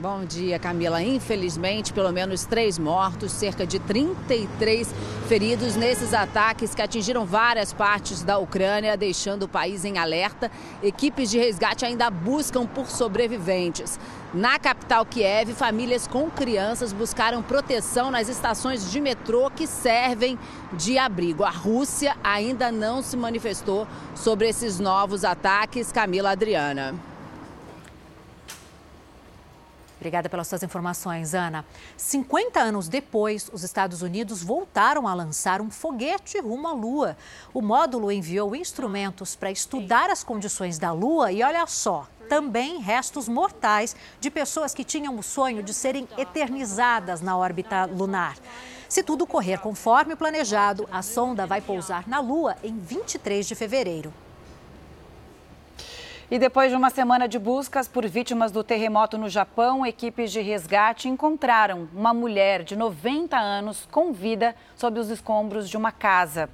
Bom 0.00 0.24
dia, 0.24 0.60
Camila. 0.60 1.02
Infelizmente, 1.02 1.92
pelo 1.92 2.12
menos 2.12 2.44
três 2.44 2.78
mortos, 2.78 3.32
cerca 3.32 3.66
de 3.66 3.80
33 3.80 4.94
feridos 5.26 5.74
nesses 5.74 6.14
ataques 6.14 6.72
que 6.72 6.80
atingiram 6.80 7.26
várias 7.26 7.72
partes 7.72 8.22
da 8.22 8.38
Ucrânia, 8.38 8.96
deixando 8.96 9.42
o 9.42 9.48
país 9.48 9.84
em 9.84 9.98
alerta. 9.98 10.52
Equipes 10.84 11.28
de 11.28 11.38
resgate 11.38 11.84
ainda 11.84 12.08
buscam 12.10 12.64
por 12.64 12.86
sobreviventes. 12.86 13.98
Na 14.32 14.56
capital 14.56 15.04
Kiev, 15.04 15.52
famílias 15.52 16.06
com 16.06 16.30
crianças 16.30 16.92
buscaram 16.92 17.42
proteção 17.42 18.08
nas 18.08 18.28
estações 18.28 18.92
de 18.92 19.00
metrô 19.00 19.50
que 19.50 19.66
servem 19.66 20.38
de 20.74 20.96
abrigo. 20.96 21.42
A 21.42 21.50
Rússia 21.50 22.16
ainda 22.22 22.70
não 22.70 23.02
se 23.02 23.16
manifestou 23.16 23.84
sobre 24.14 24.48
esses 24.48 24.78
novos 24.78 25.24
ataques. 25.24 25.90
Camila 25.90 26.30
Adriana. 26.30 26.94
Obrigada 29.98 30.28
pelas 30.28 30.46
suas 30.46 30.62
informações, 30.62 31.34
Ana. 31.34 31.64
50 31.96 32.60
anos 32.60 32.88
depois, 32.88 33.50
os 33.52 33.64
Estados 33.64 34.00
Unidos 34.00 34.44
voltaram 34.44 35.08
a 35.08 35.12
lançar 35.12 35.60
um 35.60 35.70
foguete 35.70 36.38
rumo 36.38 36.68
à 36.68 36.72
Lua. 36.72 37.16
O 37.52 37.60
módulo 37.60 38.12
enviou 38.12 38.54
instrumentos 38.54 39.34
para 39.34 39.50
estudar 39.50 40.08
as 40.08 40.22
condições 40.22 40.78
da 40.78 40.92
Lua 40.92 41.32
e 41.32 41.42
olha 41.42 41.66
só, 41.66 42.06
também 42.28 42.78
restos 42.78 43.28
mortais 43.28 43.96
de 44.20 44.30
pessoas 44.30 44.72
que 44.72 44.84
tinham 44.84 45.18
o 45.18 45.22
sonho 45.22 45.64
de 45.64 45.74
serem 45.74 46.06
eternizadas 46.16 47.20
na 47.20 47.36
órbita 47.36 47.86
lunar. 47.86 48.36
Se 48.88 49.02
tudo 49.02 49.26
correr 49.26 49.58
conforme 49.58 50.14
planejado, 50.14 50.88
a 50.92 51.02
sonda 51.02 51.44
vai 51.44 51.60
pousar 51.60 52.06
na 52.06 52.20
Lua 52.20 52.56
em 52.62 52.78
23 52.78 53.48
de 53.48 53.56
fevereiro. 53.56 54.14
E 56.30 56.38
depois 56.38 56.70
de 56.70 56.76
uma 56.76 56.90
semana 56.90 57.26
de 57.26 57.38
buscas 57.38 57.88
por 57.88 58.06
vítimas 58.06 58.52
do 58.52 58.62
terremoto 58.62 59.16
no 59.16 59.30
Japão, 59.30 59.86
equipes 59.86 60.30
de 60.30 60.42
resgate 60.42 61.08
encontraram 61.08 61.88
uma 61.94 62.12
mulher 62.12 62.62
de 62.62 62.76
90 62.76 63.34
anos 63.34 63.88
com 63.90 64.12
vida 64.12 64.54
sob 64.76 65.00
os 65.00 65.08
escombros 65.08 65.70
de 65.70 65.78
uma 65.78 65.90
casa. 65.90 66.50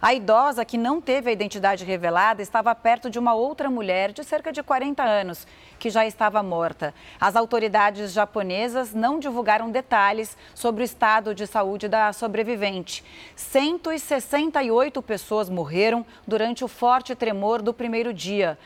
A 0.00 0.12
idosa, 0.12 0.64
que 0.64 0.76
não 0.76 1.00
teve 1.00 1.30
a 1.30 1.32
identidade 1.32 1.84
revelada, 1.84 2.42
estava 2.42 2.74
perto 2.74 3.08
de 3.08 3.16
uma 3.16 3.32
outra 3.32 3.70
mulher 3.70 4.10
de 4.10 4.24
cerca 4.24 4.50
de 4.50 4.60
40 4.60 5.00
anos, 5.04 5.46
que 5.78 5.88
já 5.88 6.04
estava 6.04 6.42
morta. 6.42 6.92
As 7.20 7.36
autoridades 7.36 8.12
japonesas 8.12 8.92
não 8.92 9.20
divulgaram 9.20 9.70
detalhes 9.70 10.36
sobre 10.52 10.82
o 10.82 10.84
estado 10.84 11.32
de 11.32 11.46
saúde 11.46 11.86
da 11.86 12.12
sobrevivente. 12.12 13.04
168 13.36 15.00
pessoas 15.00 15.48
morreram 15.48 16.04
durante 16.26 16.64
o 16.64 16.68
forte 16.68 17.14
tremor 17.14 17.62
do 17.62 17.72
primeiro 17.72 18.12
dia 18.12 18.58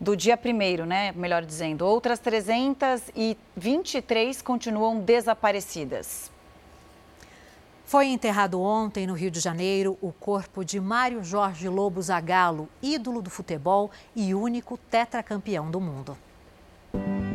do 0.00 0.16
dia 0.16 0.36
primeiro, 0.36 0.84
né? 0.86 1.12
Melhor 1.12 1.44
dizendo. 1.44 1.86
Outras 1.86 2.18
323 2.18 4.40
continuam 4.40 4.98
desaparecidas. 5.00 6.30
Foi 7.84 8.06
enterrado 8.06 8.58
ontem 8.60 9.06
no 9.06 9.12
Rio 9.14 9.30
de 9.30 9.38
Janeiro 9.40 9.98
o 10.00 10.10
corpo 10.12 10.64
de 10.64 10.80
Mário 10.80 11.22
Jorge 11.24 11.68
Lobo 11.68 12.00
Zagallo, 12.00 12.68
ídolo 12.80 13.20
do 13.20 13.28
futebol 13.28 13.90
e 14.14 14.32
único 14.32 14.78
tetracampeão 14.78 15.68
do 15.70 15.80
mundo. 15.80 16.16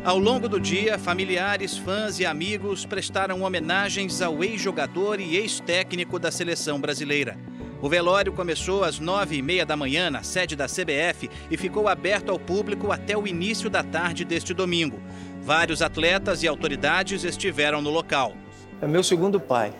Ao 0.02 0.18
longo 0.18 0.48
do 0.48 0.58
dia, 0.58 0.98
familiares, 0.98 1.76
fãs 1.76 2.18
e 2.20 2.26
amigos 2.26 2.86
prestaram 2.86 3.42
homenagens 3.42 4.22
ao 4.22 4.42
ex-jogador 4.42 5.20
e 5.20 5.36
ex-técnico 5.36 6.18
da 6.18 6.30
seleção 6.30 6.80
brasileira. 6.80 7.36
O 7.86 7.88
velório 7.88 8.32
começou 8.32 8.82
às 8.82 8.98
nove 8.98 9.36
e 9.36 9.42
meia 9.42 9.64
da 9.64 9.76
manhã 9.76 10.10
na 10.10 10.24
sede 10.24 10.56
da 10.56 10.66
CBF 10.66 11.30
e 11.48 11.56
ficou 11.56 11.86
aberto 11.86 12.32
ao 12.32 12.36
público 12.36 12.90
até 12.90 13.16
o 13.16 13.28
início 13.28 13.70
da 13.70 13.84
tarde 13.84 14.24
deste 14.24 14.52
domingo. 14.52 15.00
Vários 15.40 15.80
atletas 15.80 16.42
e 16.42 16.48
autoridades 16.48 17.22
estiveram 17.22 17.80
no 17.80 17.90
local. 17.90 18.32
É 18.82 18.88
meu 18.88 19.04
segundo 19.04 19.38
pai. 19.38 19.72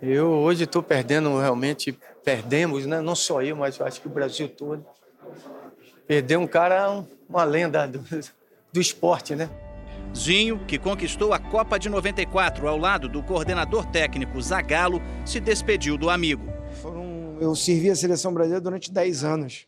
Eu 0.00 0.28
hoje 0.28 0.62
estou 0.62 0.80
perdendo, 0.80 1.40
realmente 1.40 1.98
perdemos, 2.24 2.86
né? 2.86 3.00
não 3.00 3.16
só 3.16 3.42
eu, 3.42 3.56
mas 3.56 3.80
eu 3.80 3.84
acho 3.84 4.00
que 4.00 4.06
o 4.06 4.10
Brasil 4.10 4.48
todo. 4.48 4.86
Perdeu 6.06 6.38
um 6.38 6.46
cara, 6.46 7.02
uma 7.28 7.42
lenda 7.42 7.88
do, 7.88 7.98
do 8.72 8.80
esporte, 8.80 9.34
né? 9.34 9.50
Zinho, 10.16 10.58
que 10.66 10.78
conquistou 10.78 11.32
a 11.32 11.38
Copa 11.38 11.78
de 11.78 11.88
94 11.88 12.68
ao 12.68 12.76
lado 12.76 13.08
do 13.08 13.22
coordenador 13.22 13.86
técnico 13.86 14.40
Zagallo, 14.40 15.00
se 15.24 15.40
despediu 15.40 15.96
do 15.96 16.10
amigo. 16.10 16.44
Foram, 16.80 17.36
eu 17.40 17.54
servi 17.54 17.90
a 17.90 17.96
seleção 17.96 18.32
brasileira 18.32 18.60
durante 18.60 18.90
10 18.90 19.24
anos. 19.24 19.66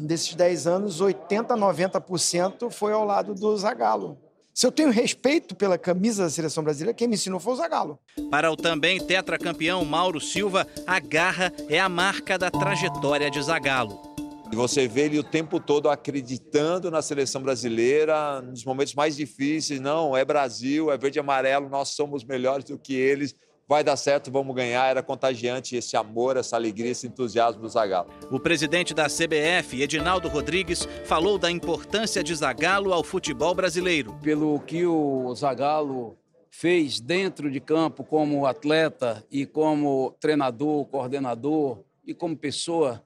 Desses 0.00 0.34
10 0.34 0.66
anos, 0.66 1.00
80, 1.00 1.56
90% 1.56 2.70
foi 2.70 2.92
ao 2.92 3.04
lado 3.04 3.34
do 3.34 3.56
Zagallo. 3.56 4.16
Se 4.54 4.66
eu 4.66 4.70
tenho 4.70 4.90
respeito 4.90 5.56
pela 5.56 5.78
camisa 5.78 6.24
da 6.24 6.30
seleção 6.30 6.62
brasileira, 6.62 6.94
quem 6.94 7.08
me 7.08 7.14
ensinou 7.14 7.40
foi 7.40 7.54
o 7.54 7.56
Zagallo. 7.56 7.98
Para 8.30 8.52
o 8.52 8.56
também 8.56 9.00
tetracampeão 9.00 9.84
Mauro 9.84 10.20
Silva, 10.20 10.66
a 10.86 11.00
garra 11.00 11.50
é 11.68 11.80
a 11.80 11.88
marca 11.88 12.38
da 12.38 12.50
trajetória 12.50 13.30
de 13.30 13.42
Zagallo. 13.42 14.11
E 14.52 14.54
você 14.54 14.86
vê 14.86 15.06
ele 15.06 15.18
o 15.18 15.24
tempo 15.24 15.58
todo 15.58 15.88
acreditando 15.88 16.90
na 16.90 17.00
seleção 17.00 17.42
brasileira, 17.42 18.42
nos 18.42 18.66
momentos 18.66 18.94
mais 18.94 19.16
difíceis. 19.16 19.80
Não, 19.80 20.14
é 20.14 20.26
Brasil, 20.26 20.92
é 20.92 20.98
verde 20.98 21.18
e 21.18 21.20
amarelo, 21.20 21.70
nós 21.70 21.88
somos 21.88 22.22
melhores 22.22 22.66
do 22.66 22.78
que 22.78 22.94
eles. 22.94 23.34
Vai 23.66 23.82
dar 23.82 23.96
certo, 23.96 24.30
vamos 24.30 24.54
ganhar. 24.54 24.90
Era 24.90 25.02
contagiante 25.02 25.74
esse 25.74 25.96
amor, 25.96 26.36
essa 26.36 26.54
alegria, 26.54 26.90
esse 26.90 27.06
entusiasmo 27.06 27.62
do 27.62 27.68
Zagallo. 27.70 28.10
O 28.30 28.38
presidente 28.38 28.92
da 28.92 29.06
CBF, 29.06 29.80
Edinaldo 29.80 30.28
Rodrigues, 30.28 30.86
falou 31.06 31.38
da 31.38 31.50
importância 31.50 32.22
de 32.22 32.34
Zagallo 32.34 32.92
ao 32.92 33.02
futebol 33.02 33.54
brasileiro. 33.54 34.14
Pelo 34.22 34.60
que 34.60 34.84
o 34.84 35.34
Zagallo 35.34 36.18
fez 36.50 37.00
dentro 37.00 37.50
de 37.50 37.58
campo 37.58 38.04
como 38.04 38.44
atleta 38.44 39.24
e 39.30 39.46
como 39.46 40.14
treinador, 40.20 40.84
coordenador 40.84 41.82
e 42.06 42.12
como 42.12 42.36
pessoa, 42.36 43.02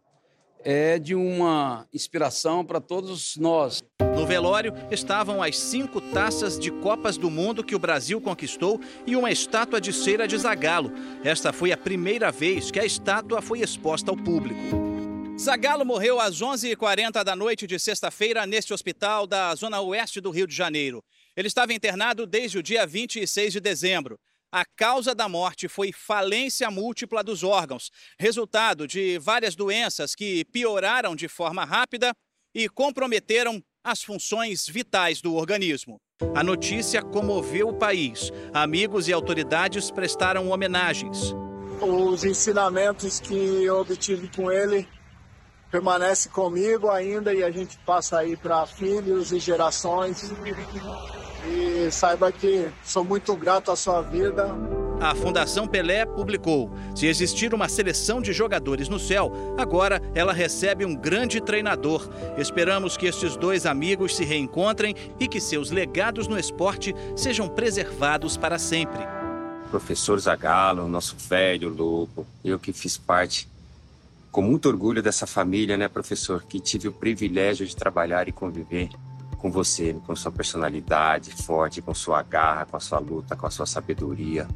é 0.68 0.98
de 0.98 1.14
uma 1.14 1.86
inspiração 1.94 2.64
para 2.64 2.80
todos 2.80 3.36
nós. 3.36 3.84
No 4.00 4.26
velório 4.26 4.72
estavam 4.90 5.40
as 5.40 5.56
cinco 5.56 6.00
taças 6.00 6.58
de 6.58 6.72
Copas 6.72 7.16
do 7.16 7.30
Mundo 7.30 7.62
que 7.62 7.76
o 7.76 7.78
Brasil 7.78 8.20
conquistou 8.20 8.80
e 9.06 9.14
uma 9.14 9.30
estátua 9.30 9.80
de 9.80 9.92
cera 9.92 10.26
de 10.26 10.36
Zagalo. 10.36 10.90
Esta 11.22 11.52
foi 11.52 11.70
a 11.70 11.76
primeira 11.76 12.32
vez 12.32 12.72
que 12.72 12.80
a 12.80 12.84
estátua 12.84 13.40
foi 13.40 13.60
exposta 13.60 14.10
ao 14.10 14.16
público. 14.16 14.60
Zagalo 15.38 15.84
morreu 15.84 16.18
às 16.18 16.40
11h40 16.40 17.22
da 17.22 17.36
noite 17.36 17.64
de 17.64 17.78
sexta-feira 17.78 18.44
neste 18.44 18.74
hospital 18.74 19.24
da 19.24 19.54
zona 19.54 19.80
oeste 19.80 20.20
do 20.20 20.30
Rio 20.30 20.48
de 20.48 20.56
Janeiro. 20.56 21.04
Ele 21.36 21.46
estava 21.46 21.74
internado 21.74 22.26
desde 22.26 22.58
o 22.58 22.62
dia 22.62 22.84
26 22.84 23.52
de 23.52 23.60
dezembro. 23.60 24.18
A 24.52 24.64
causa 24.64 25.14
da 25.14 25.28
morte 25.28 25.68
foi 25.68 25.92
falência 25.92 26.70
múltipla 26.70 27.22
dos 27.22 27.42
órgãos, 27.42 27.90
resultado 28.18 28.86
de 28.86 29.18
várias 29.18 29.54
doenças 29.54 30.14
que 30.14 30.44
pioraram 30.46 31.16
de 31.16 31.28
forma 31.28 31.64
rápida 31.64 32.12
e 32.54 32.68
comprometeram 32.68 33.62
as 33.84 34.02
funções 34.02 34.66
vitais 34.66 35.20
do 35.20 35.34
organismo. 35.34 36.00
A 36.34 36.42
notícia 36.42 37.02
comoveu 37.02 37.68
o 37.68 37.78
país. 37.78 38.32
Amigos 38.54 39.08
e 39.08 39.12
autoridades 39.12 39.90
prestaram 39.90 40.48
homenagens. 40.48 41.34
Os 41.80 42.24
ensinamentos 42.24 43.20
que 43.20 43.34
eu 43.34 43.80
obtive 43.80 44.28
com 44.34 44.50
ele 44.50 44.88
permanecem 45.76 46.32
comigo 46.32 46.88
ainda 46.88 47.34
e 47.34 47.44
a 47.44 47.50
gente 47.50 47.76
passa 47.84 48.18
aí 48.18 48.34
para 48.34 48.66
filhos 48.66 49.30
e 49.30 49.38
gerações. 49.38 50.32
E 51.46 51.90
saiba 51.90 52.32
que 52.32 52.68
sou 52.82 53.04
muito 53.04 53.36
grato 53.36 53.70
à 53.70 53.76
sua 53.76 54.00
vida. 54.00 54.54
A 54.98 55.14
Fundação 55.14 55.68
Pelé 55.68 56.06
publicou: 56.06 56.70
se 56.94 57.06
existir 57.06 57.52
uma 57.52 57.68
seleção 57.68 58.22
de 58.22 58.32
jogadores 58.32 58.88
no 58.88 58.98
céu, 58.98 59.30
agora 59.58 60.00
ela 60.14 60.32
recebe 60.32 60.82
um 60.86 60.96
grande 60.96 61.42
treinador. 61.42 62.08
Esperamos 62.38 62.96
que 62.96 63.06
estes 63.06 63.36
dois 63.36 63.66
amigos 63.66 64.16
se 64.16 64.24
reencontrem 64.24 64.94
e 65.20 65.28
que 65.28 65.40
seus 65.40 65.70
legados 65.70 66.26
no 66.26 66.38
esporte 66.38 66.94
sejam 67.14 67.50
preservados 67.50 68.38
para 68.38 68.58
sempre. 68.58 69.06
Professor 69.70 70.18
Zagallo, 70.18 70.88
nosso 70.88 71.16
velho 71.18 71.68
louco, 71.68 72.26
eu 72.42 72.58
que 72.58 72.72
fiz 72.72 72.96
parte 72.96 73.46
com 74.36 74.42
muito 74.42 74.68
orgulho 74.68 75.02
dessa 75.02 75.26
família, 75.26 75.78
né, 75.78 75.88
professor, 75.88 76.42
que 76.42 76.60
tive 76.60 76.88
o 76.88 76.92
privilégio 76.92 77.66
de 77.66 77.74
trabalhar 77.74 78.28
e 78.28 78.32
conviver 78.32 78.90
com 79.38 79.50
você, 79.50 79.96
com 80.06 80.14
sua 80.14 80.30
personalidade 80.30 81.30
forte, 81.30 81.80
com 81.80 81.94
sua 81.94 82.22
garra, 82.22 82.66
com 82.66 82.76
a 82.76 82.80
sua 82.80 82.98
luta, 82.98 83.34
com 83.34 83.46
a 83.46 83.50
sua 83.50 83.64
sabedoria. 83.64 84.46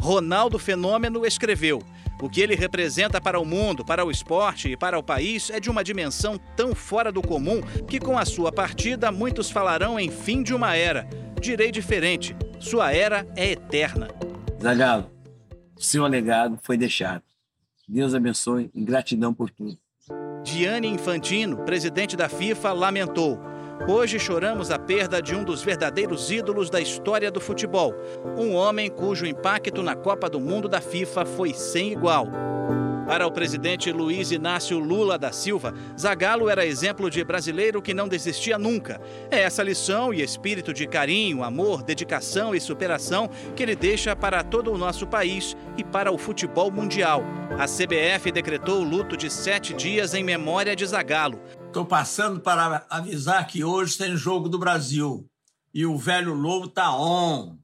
Ronaldo 0.00 0.56
Fenômeno 0.56 1.26
escreveu: 1.26 1.82
O 2.22 2.30
que 2.30 2.40
ele 2.40 2.54
representa 2.54 3.20
para 3.20 3.40
o 3.40 3.44
mundo, 3.44 3.84
para 3.84 4.04
o 4.04 4.10
esporte 4.12 4.68
e 4.68 4.76
para 4.76 5.00
o 5.00 5.02
país 5.02 5.50
é 5.50 5.58
de 5.58 5.68
uma 5.68 5.82
dimensão 5.82 6.38
tão 6.54 6.72
fora 6.72 7.10
do 7.10 7.20
comum 7.20 7.60
que, 7.88 7.98
com 7.98 8.16
a 8.16 8.24
sua 8.24 8.52
partida, 8.52 9.10
muitos 9.10 9.50
falarão 9.50 9.98
em 9.98 10.12
fim 10.12 10.44
de 10.44 10.54
uma 10.54 10.76
era. 10.76 11.08
Direi 11.40 11.72
diferente: 11.72 12.36
sua 12.60 12.92
era 12.92 13.26
é 13.34 13.50
eterna. 13.50 14.06
Zagallo, 14.62 15.10
seu 15.76 16.06
legado 16.06 16.56
foi 16.62 16.76
deixado. 16.76 17.33
Deus 17.88 18.14
abençoe 18.14 18.70
e 18.74 18.82
gratidão 18.82 19.32
por 19.32 19.50
tudo. 19.50 19.78
Gianni 20.42 20.88
Infantino, 20.88 21.64
presidente 21.64 22.16
da 22.16 22.28
FIFA, 22.28 22.72
lamentou. 22.72 23.38
Hoje 23.88 24.18
choramos 24.18 24.70
a 24.70 24.78
perda 24.78 25.20
de 25.20 25.34
um 25.34 25.42
dos 25.42 25.62
verdadeiros 25.62 26.30
ídolos 26.30 26.70
da 26.70 26.80
história 26.80 27.30
do 27.30 27.40
futebol, 27.40 27.92
um 28.38 28.54
homem 28.54 28.88
cujo 28.88 29.26
impacto 29.26 29.82
na 29.82 29.96
Copa 29.96 30.28
do 30.28 30.38
Mundo 30.38 30.68
da 30.68 30.80
FIFA 30.80 31.24
foi 31.24 31.52
sem 31.52 31.92
igual. 31.92 32.28
Para 33.06 33.26
o 33.26 33.30
presidente 33.30 33.92
Luiz 33.92 34.32
Inácio 34.32 34.78
Lula 34.78 35.18
da 35.18 35.30
Silva, 35.30 35.74
Zagallo 35.98 36.48
era 36.48 36.64
exemplo 36.64 37.10
de 37.10 37.22
brasileiro 37.22 37.82
que 37.82 37.92
não 37.92 38.08
desistia 38.08 38.58
nunca. 38.58 38.98
É 39.30 39.40
essa 39.40 39.62
lição 39.62 40.12
e 40.12 40.22
espírito 40.22 40.72
de 40.72 40.86
carinho, 40.86 41.44
amor, 41.44 41.82
dedicação 41.82 42.54
e 42.54 42.60
superação 42.60 43.28
que 43.54 43.62
ele 43.62 43.76
deixa 43.76 44.16
para 44.16 44.42
todo 44.42 44.72
o 44.72 44.78
nosso 44.78 45.06
país 45.06 45.54
e 45.76 45.84
para 45.84 46.10
o 46.10 46.16
futebol 46.16 46.70
mundial. 46.70 47.22
A 47.58 47.66
CBF 47.66 48.32
decretou 48.32 48.80
o 48.80 48.84
luto 48.84 49.18
de 49.18 49.30
sete 49.30 49.74
dias 49.74 50.14
em 50.14 50.24
memória 50.24 50.74
de 50.74 50.86
Zagallo. 50.86 51.38
Estou 51.66 51.84
passando 51.84 52.40
para 52.40 52.86
avisar 52.88 53.46
que 53.46 53.62
hoje 53.62 53.98
tem 53.98 54.16
jogo 54.16 54.48
do 54.48 54.58
Brasil 54.58 55.26
e 55.74 55.84
o 55.84 55.98
velho 55.98 56.32
lobo 56.32 56.68
tá 56.68 56.96
on. 56.96 57.58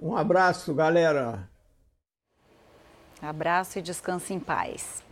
Um 0.00 0.16
abraço, 0.16 0.72
galera. 0.72 1.49
Abraço 3.22 3.78
e 3.78 3.82
descanse 3.82 4.32
em 4.32 4.40
paz. 4.40 5.02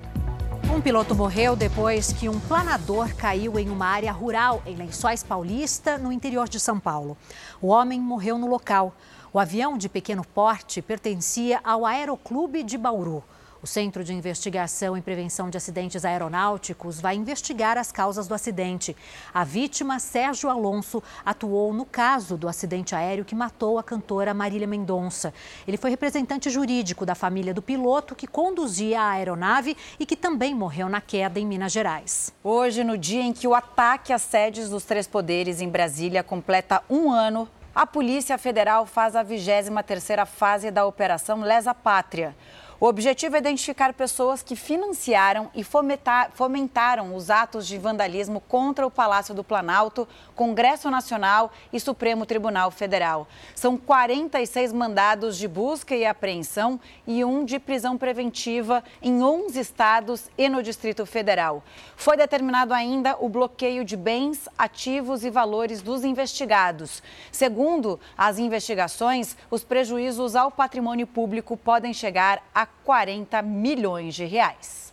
Um 0.75 0.81
piloto 0.81 1.15
morreu 1.15 1.55
depois 1.55 2.13
que 2.13 2.29
um 2.29 2.41
planador 2.41 3.15
caiu 3.15 3.59
em 3.59 3.69
uma 3.69 3.87
área 3.87 4.13
rural 4.13 4.63
em 4.65 4.77
Lençóis 4.77 5.23
Paulista, 5.23 5.99
no 5.99 6.11
interior 6.11 6.49
de 6.49 6.59
São 6.59 6.81
Paulo. 6.81 7.17
O 7.61 7.69
homem 7.69 8.01
morreu 8.01 8.39
no 8.39 8.47
local. 8.47 8.95
O 9.33 9.39
avião 9.39 9.77
de 9.77 9.89
pequeno 9.89 10.25
porte 10.25 10.81
pertencia 10.81 11.61
ao 11.63 11.85
Aeroclube 11.85 12.63
de 12.63 12.79
Bauru. 12.79 13.23
O 13.61 13.67
Centro 13.67 14.05
de 14.05 14.15
Investigação 14.15 14.97
e 14.97 15.03
Prevenção 15.03 15.51
de 15.51 15.57
Acidentes 15.57 16.05
Aeronáuticos 16.05 17.01
vai 17.01 17.17
investigar 17.17 17.77
as 17.77 17.91
causas 17.91 18.29
do 18.29 18.35
acidente. 18.35 18.97
A 19.35 19.43
vítima, 19.43 19.99
Sérgio 19.99 20.49
Alonso, 20.49 21.03
atuou 21.25 21.73
no 21.73 21.85
caso 21.85 22.37
do 22.37 22.49
acidente 22.49 22.95
aéreo 22.95 23.25
que 23.25 23.35
matou 23.35 23.77
a 23.77 23.83
cantora 23.83 24.33
Marília 24.33 24.69
Mendonça. 24.69 25.35
Ele 25.67 25.77
foi 25.77 25.91
representante 25.91 26.49
jurídico 26.51 27.05
da 27.05 27.17
família 27.17 27.53
do 27.53 27.61
piloto 27.61 28.15
que 28.15 28.29
conduzia 28.29 29.01
a 29.01 29.11
aeronave 29.11 29.77
e 29.99 30.07
que 30.07 30.15
também 30.15 30.55
morreu 30.55 30.89
na 30.89 31.01
queda 31.01 31.41
em 31.41 31.47
Minas 31.47 31.73
Gerais. 31.73 32.33
Hoje, 32.45 32.85
no 32.85 32.97
dia 32.97 33.23
em 33.23 33.33
que 33.33 33.49
o 33.49 33.57
ataque 33.57 34.13
às 34.13 34.23
sedes 34.23 34.71
dos 34.71 34.85
três 34.85 35.09
poderes 35.09 35.61
em 35.61 35.69
Brasília 35.69 36.23
completa 36.23 36.81
um 36.89 37.11
ano, 37.11 37.49
a 37.75 37.87
Polícia 37.87 38.39
Federal 38.39 38.87
faz 38.87 39.15
a 39.15 39.25
23ª 39.25 40.27
fase 40.27 40.71
da 40.71 40.85
Operação 40.85 41.41
Lesa 41.43 41.75
Pátria. 41.75 42.37
O 42.81 42.87
objetivo 42.87 43.35
é 43.35 43.41
identificar 43.41 43.93
pessoas 43.93 44.41
que 44.41 44.55
financiaram 44.55 45.51
e 45.53 45.65
fomentaram 45.65 47.17
os 47.17 47.29
atos 47.29 47.67
de 47.67 47.77
vandalismo 47.77 48.41
contra 48.41 48.87
o 48.87 48.91
Palácio 48.91 49.35
do 49.35 49.43
Planalto, 49.43 50.07
Congresso 50.37 50.89
Nacional 50.89 51.51
e 51.73 51.81
Supremo 51.81 52.25
Tribunal 52.25 52.71
Federal. 52.71 53.27
São 53.53 53.77
46 53.77 54.73
mandados 54.73 55.37
de 55.37 55.49
busca 55.49 55.93
e 55.97 56.07
apreensão 56.07 56.79
e 57.05 57.25
um 57.25 57.45
de 57.45 57.59
prisão 57.59 57.99
preventiva 57.99 58.85
em 59.03 59.25
11 59.25 59.59
estados 59.59 60.31
e 60.39 60.49
no 60.49 60.63
Distrito 60.63 61.05
Federal. 61.05 61.65
Foi 61.97 62.17
determinado 62.17 62.73
ainda 62.73 63.17
o 63.19 63.29
bloqueio 63.29 63.85
de 63.85 63.97
bens, 63.97 64.49
ativos 64.57 65.25
e 65.25 65.31
valores 65.31 65.83
dos 65.83 66.05
investigados. 66.05 67.03
Segundo 67.33 67.99
as 68.17 68.39
investigações, 68.39 69.37
os 69.51 69.65
prejuízos 69.65 70.37
ao 70.37 70.53
patrimônio 70.53 71.09
público 71.09 71.57
podem 71.57 71.93
chegar 71.93 72.41
a 72.55 72.68
40 72.85 73.43
milhões 73.43 74.15
de 74.15 74.25
reais. 74.25 74.93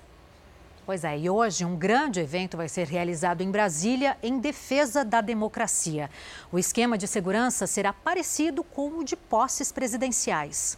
Pois 0.85 1.03
é, 1.03 1.17
e 1.17 1.29
hoje 1.29 1.65
um 1.65 1.75
grande 1.75 2.19
evento 2.19 2.55
vai 2.55 2.69
ser 2.69 2.85
realizado 2.85 3.41
em 3.41 3.49
Brasília 3.49 4.17
em 4.21 4.37
defesa 4.37 5.03
da 5.03 5.19
democracia. 5.19 6.11
O 6.51 6.59
esquema 6.59 6.95
de 6.95 7.07
segurança 7.07 7.65
será 7.65 7.91
parecido 7.91 8.63
com 8.63 8.99
o 8.99 9.03
de 9.03 9.15
posses 9.15 9.71
presidenciais. 9.71 10.77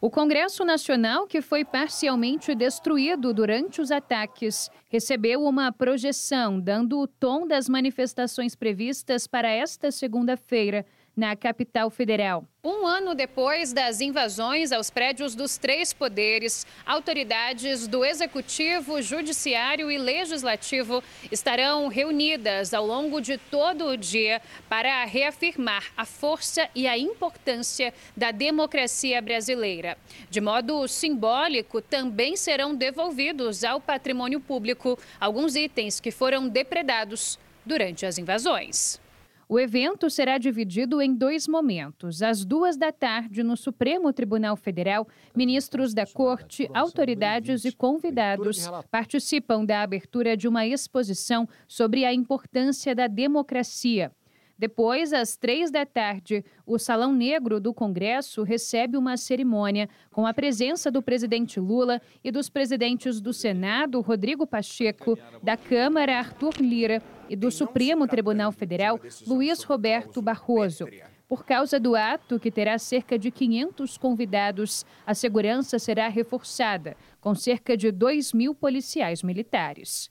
O 0.00 0.10
Congresso 0.10 0.64
Nacional, 0.64 1.26
que 1.26 1.42
foi 1.42 1.64
parcialmente 1.64 2.54
destruído 2.54 3.34
durante 3.34 3.80
os 3.80 3.90
ataques, 3.90 4.70
recebeu 4.88 5.42
uma 5.42 5.72
projeção 5.72 6.60
dando 6.60 6.98
o 6.98 7.06
tom 7.06 7.46
das 7.46 7.68
manifestações 7.68 8.54
previstas 8.54 9.26
para 9.26 9.48
esta 9.48 9.90
segunda-feira 9.90 10.86
na 11.16 11.34
capital 11.34 11.88
federal. 11.88 12.44
Um 12.62 12.84
ano 12.86 13.14
depois 13.14 13.72
das 13.72 14.00
invasões 14.00 14.70
aos 14.70 14.90
prédios 14.90 15.34
dos 15.34 15.56
três 15.56 15.92
poderes, 15.92 16.66
autoridades 16.84 17.88
do 17.88 18.04
Executivo, 18.04 19.00
Judiciário 19.00 19.90
e 19.90 19.96
Legislativo 19.96 21.02
estarão 21.32 21.88
reunidas 21.88 22.74
ao 22.74 22.84
longo 22.84 23.20
de 23.20 23.38
todo 23.38 23.86
o 23.86 23.96
dia 23.96 24.42
para 24.68 25.04
reafirmar 25.04 25.86
a 25.96 26.04
força 26.04 26.68
e 26.74 26.86
a 26.86 26.98
importância 26.98 27.94
da 28.14 28.30
democracia 28.30 29.22
brasileira. 29.22 29.96
De 30.28 30.40
modo 30.40 30.86
simbólico, 30.86 31.80
também 31.80 32.36
serão 32.36 32.74
devolvidos 32.74 33.64
ao 33.64 33.80
patrimônio 33.80 34.40
público 34.40 34.98
alguns 35.18 35.56
itens 35.56 35.98
que 35.98 36.10
foram 36.10 36.46
depredados 36.46 37.38
durante 37.64 38.04
as 38.04 38.18
invasões. 38.18 39.00
O 39.48 39.60
evento 39.60 40.10
será 40.10 40.38
dividido 40.38 41.00
em 41.00 41.14
dois 41.14 41.46
momentos. 41.46 42.20
Às 42.20 42.44
duas 42.44 42.76
da 42.76 42.90
tarde, 42.90 43.44
no 43.44 43.56
Supremo 43.56 44.12
Tribunal 44.12 44.56
Federal, 44.56 45.06
ministros 45.36 45.94
da 45.94 46.04
Corte, 46.04 46.68
autoridades 46.74 47.64
e 47.64 47.70
convidados 47.70 48.68
participam 48.90 49.64
da 49.64 49.82
abertura 49.82 50.36
de 50.36 50.48
uma 50.48 50.66
exposição 50.66 51.48
sobre 51.68 52.04
a 52.04 52.12
importância 52.12 52.92
da 52.92 53.06
democracia. 53.06 54.10
Depois, 54.58 55.12
às 55.12 55.36
três 55.36 55.70
da 55.70 55.84
tarde, 55.84 56.44
o 56.64 56.78
Salão 56.78 57.12
Negro 57.12 57.60
do 57.60 57.74
Congresso 57.74 58.42
recebe 58.42 58.96
uma 58.96 59.16
cerimônia 59.16 59.88
com 60.10 60.26
a 60.26 60.32
presença 60.32 60.90
do 60.90 61.02
presidente 61.02 61.60
Lula 61.60 62.00
e 62.24 62.30
dos 62.30 62.48
presidentes 62.48 63.20
do 63.20 63.32
Senado, 63.32 64.00
Rodrigo 64.00 64.46
Pacheco, 64.46 65.18
da 65.42 65.56
Câmara, 65.56 66.18
Arthur 66.18 66.54
Lira, 66.58 67.02
e 67.28 67.36
do 67.36 67.50
Supremo 67.50 68.06
Tribunal 68.06 68.52
Federal, 68.52 69.00
Luiz 69.26 69.62
Roberto 69.62 70.22
Barroso. 70.22 70.86
Por 71.28 71.44
causa 71.44 71.80
do 71.80 71.96
ato, 71.96 72.38
que 72.38 72.52
terá 72.52 72.78
cerca 72.78 73.18
de 73.18 73.32
500 73.32 73.98
convidados, 73.98 74.86
a 75.04 75.12
segurança 75.12 75.78
será 75.78 76.08
reforçada, 76.08 76.96
com 77.20 77.34
cerca 77.34 77.76
de 77.76 77.90
2 77.90 78.32
mil 78.32 78.54
policiais 78.54 79.24
militares. 79.24 80.08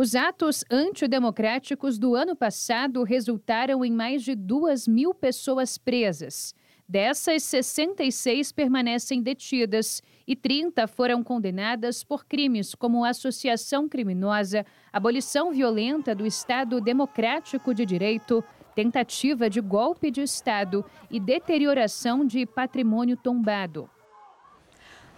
Os 0.00 0.14
atos 0.14 0.64
antidemocráticos 0.70 1.98
do 1.98 2.14
ano 2.14 2.36
passado 2.36 3.02
resultaram 3.02 3.84
em 3.84 3.90
mais 3.90 4.22
de 4.22 4.36
2 4.36 4.86
mil 4.86 5.12
pessoas 5.12 5.76
presas. 5.76 6.54
Dessas, 6.88 7.42
66 7.42 8.52
permanecem 8.52 9.20
detidas 9.20 10.00
e 10.24 10.36
30 10.36 10.86
foram 10.86 11.24
condenadas 11.24 12.04
por 12.04 12.24
crimes 12.24 12.76
como 12.76 13.04
associação 13.04 13.88
criminosa, 13.88 14.64
abolição 14.92 15.50
violenta 15.50 16.14
do 16.14 16.24
Estado 16.24 16.80
Democrático 16.80 17.74
de 17.74 17.84
Direito, 17.84 18.44
tentativa 18.76 19.50
de 19.50 19.60
golpe 19.60 20.12
de 20.12 20.22
Estado 20.22 20.84
e 21.10 21.18
deterioração 21.18 22.24
de 22.24 22.46
patrimônio 22.46 23.16
tombado. 23.16 23.90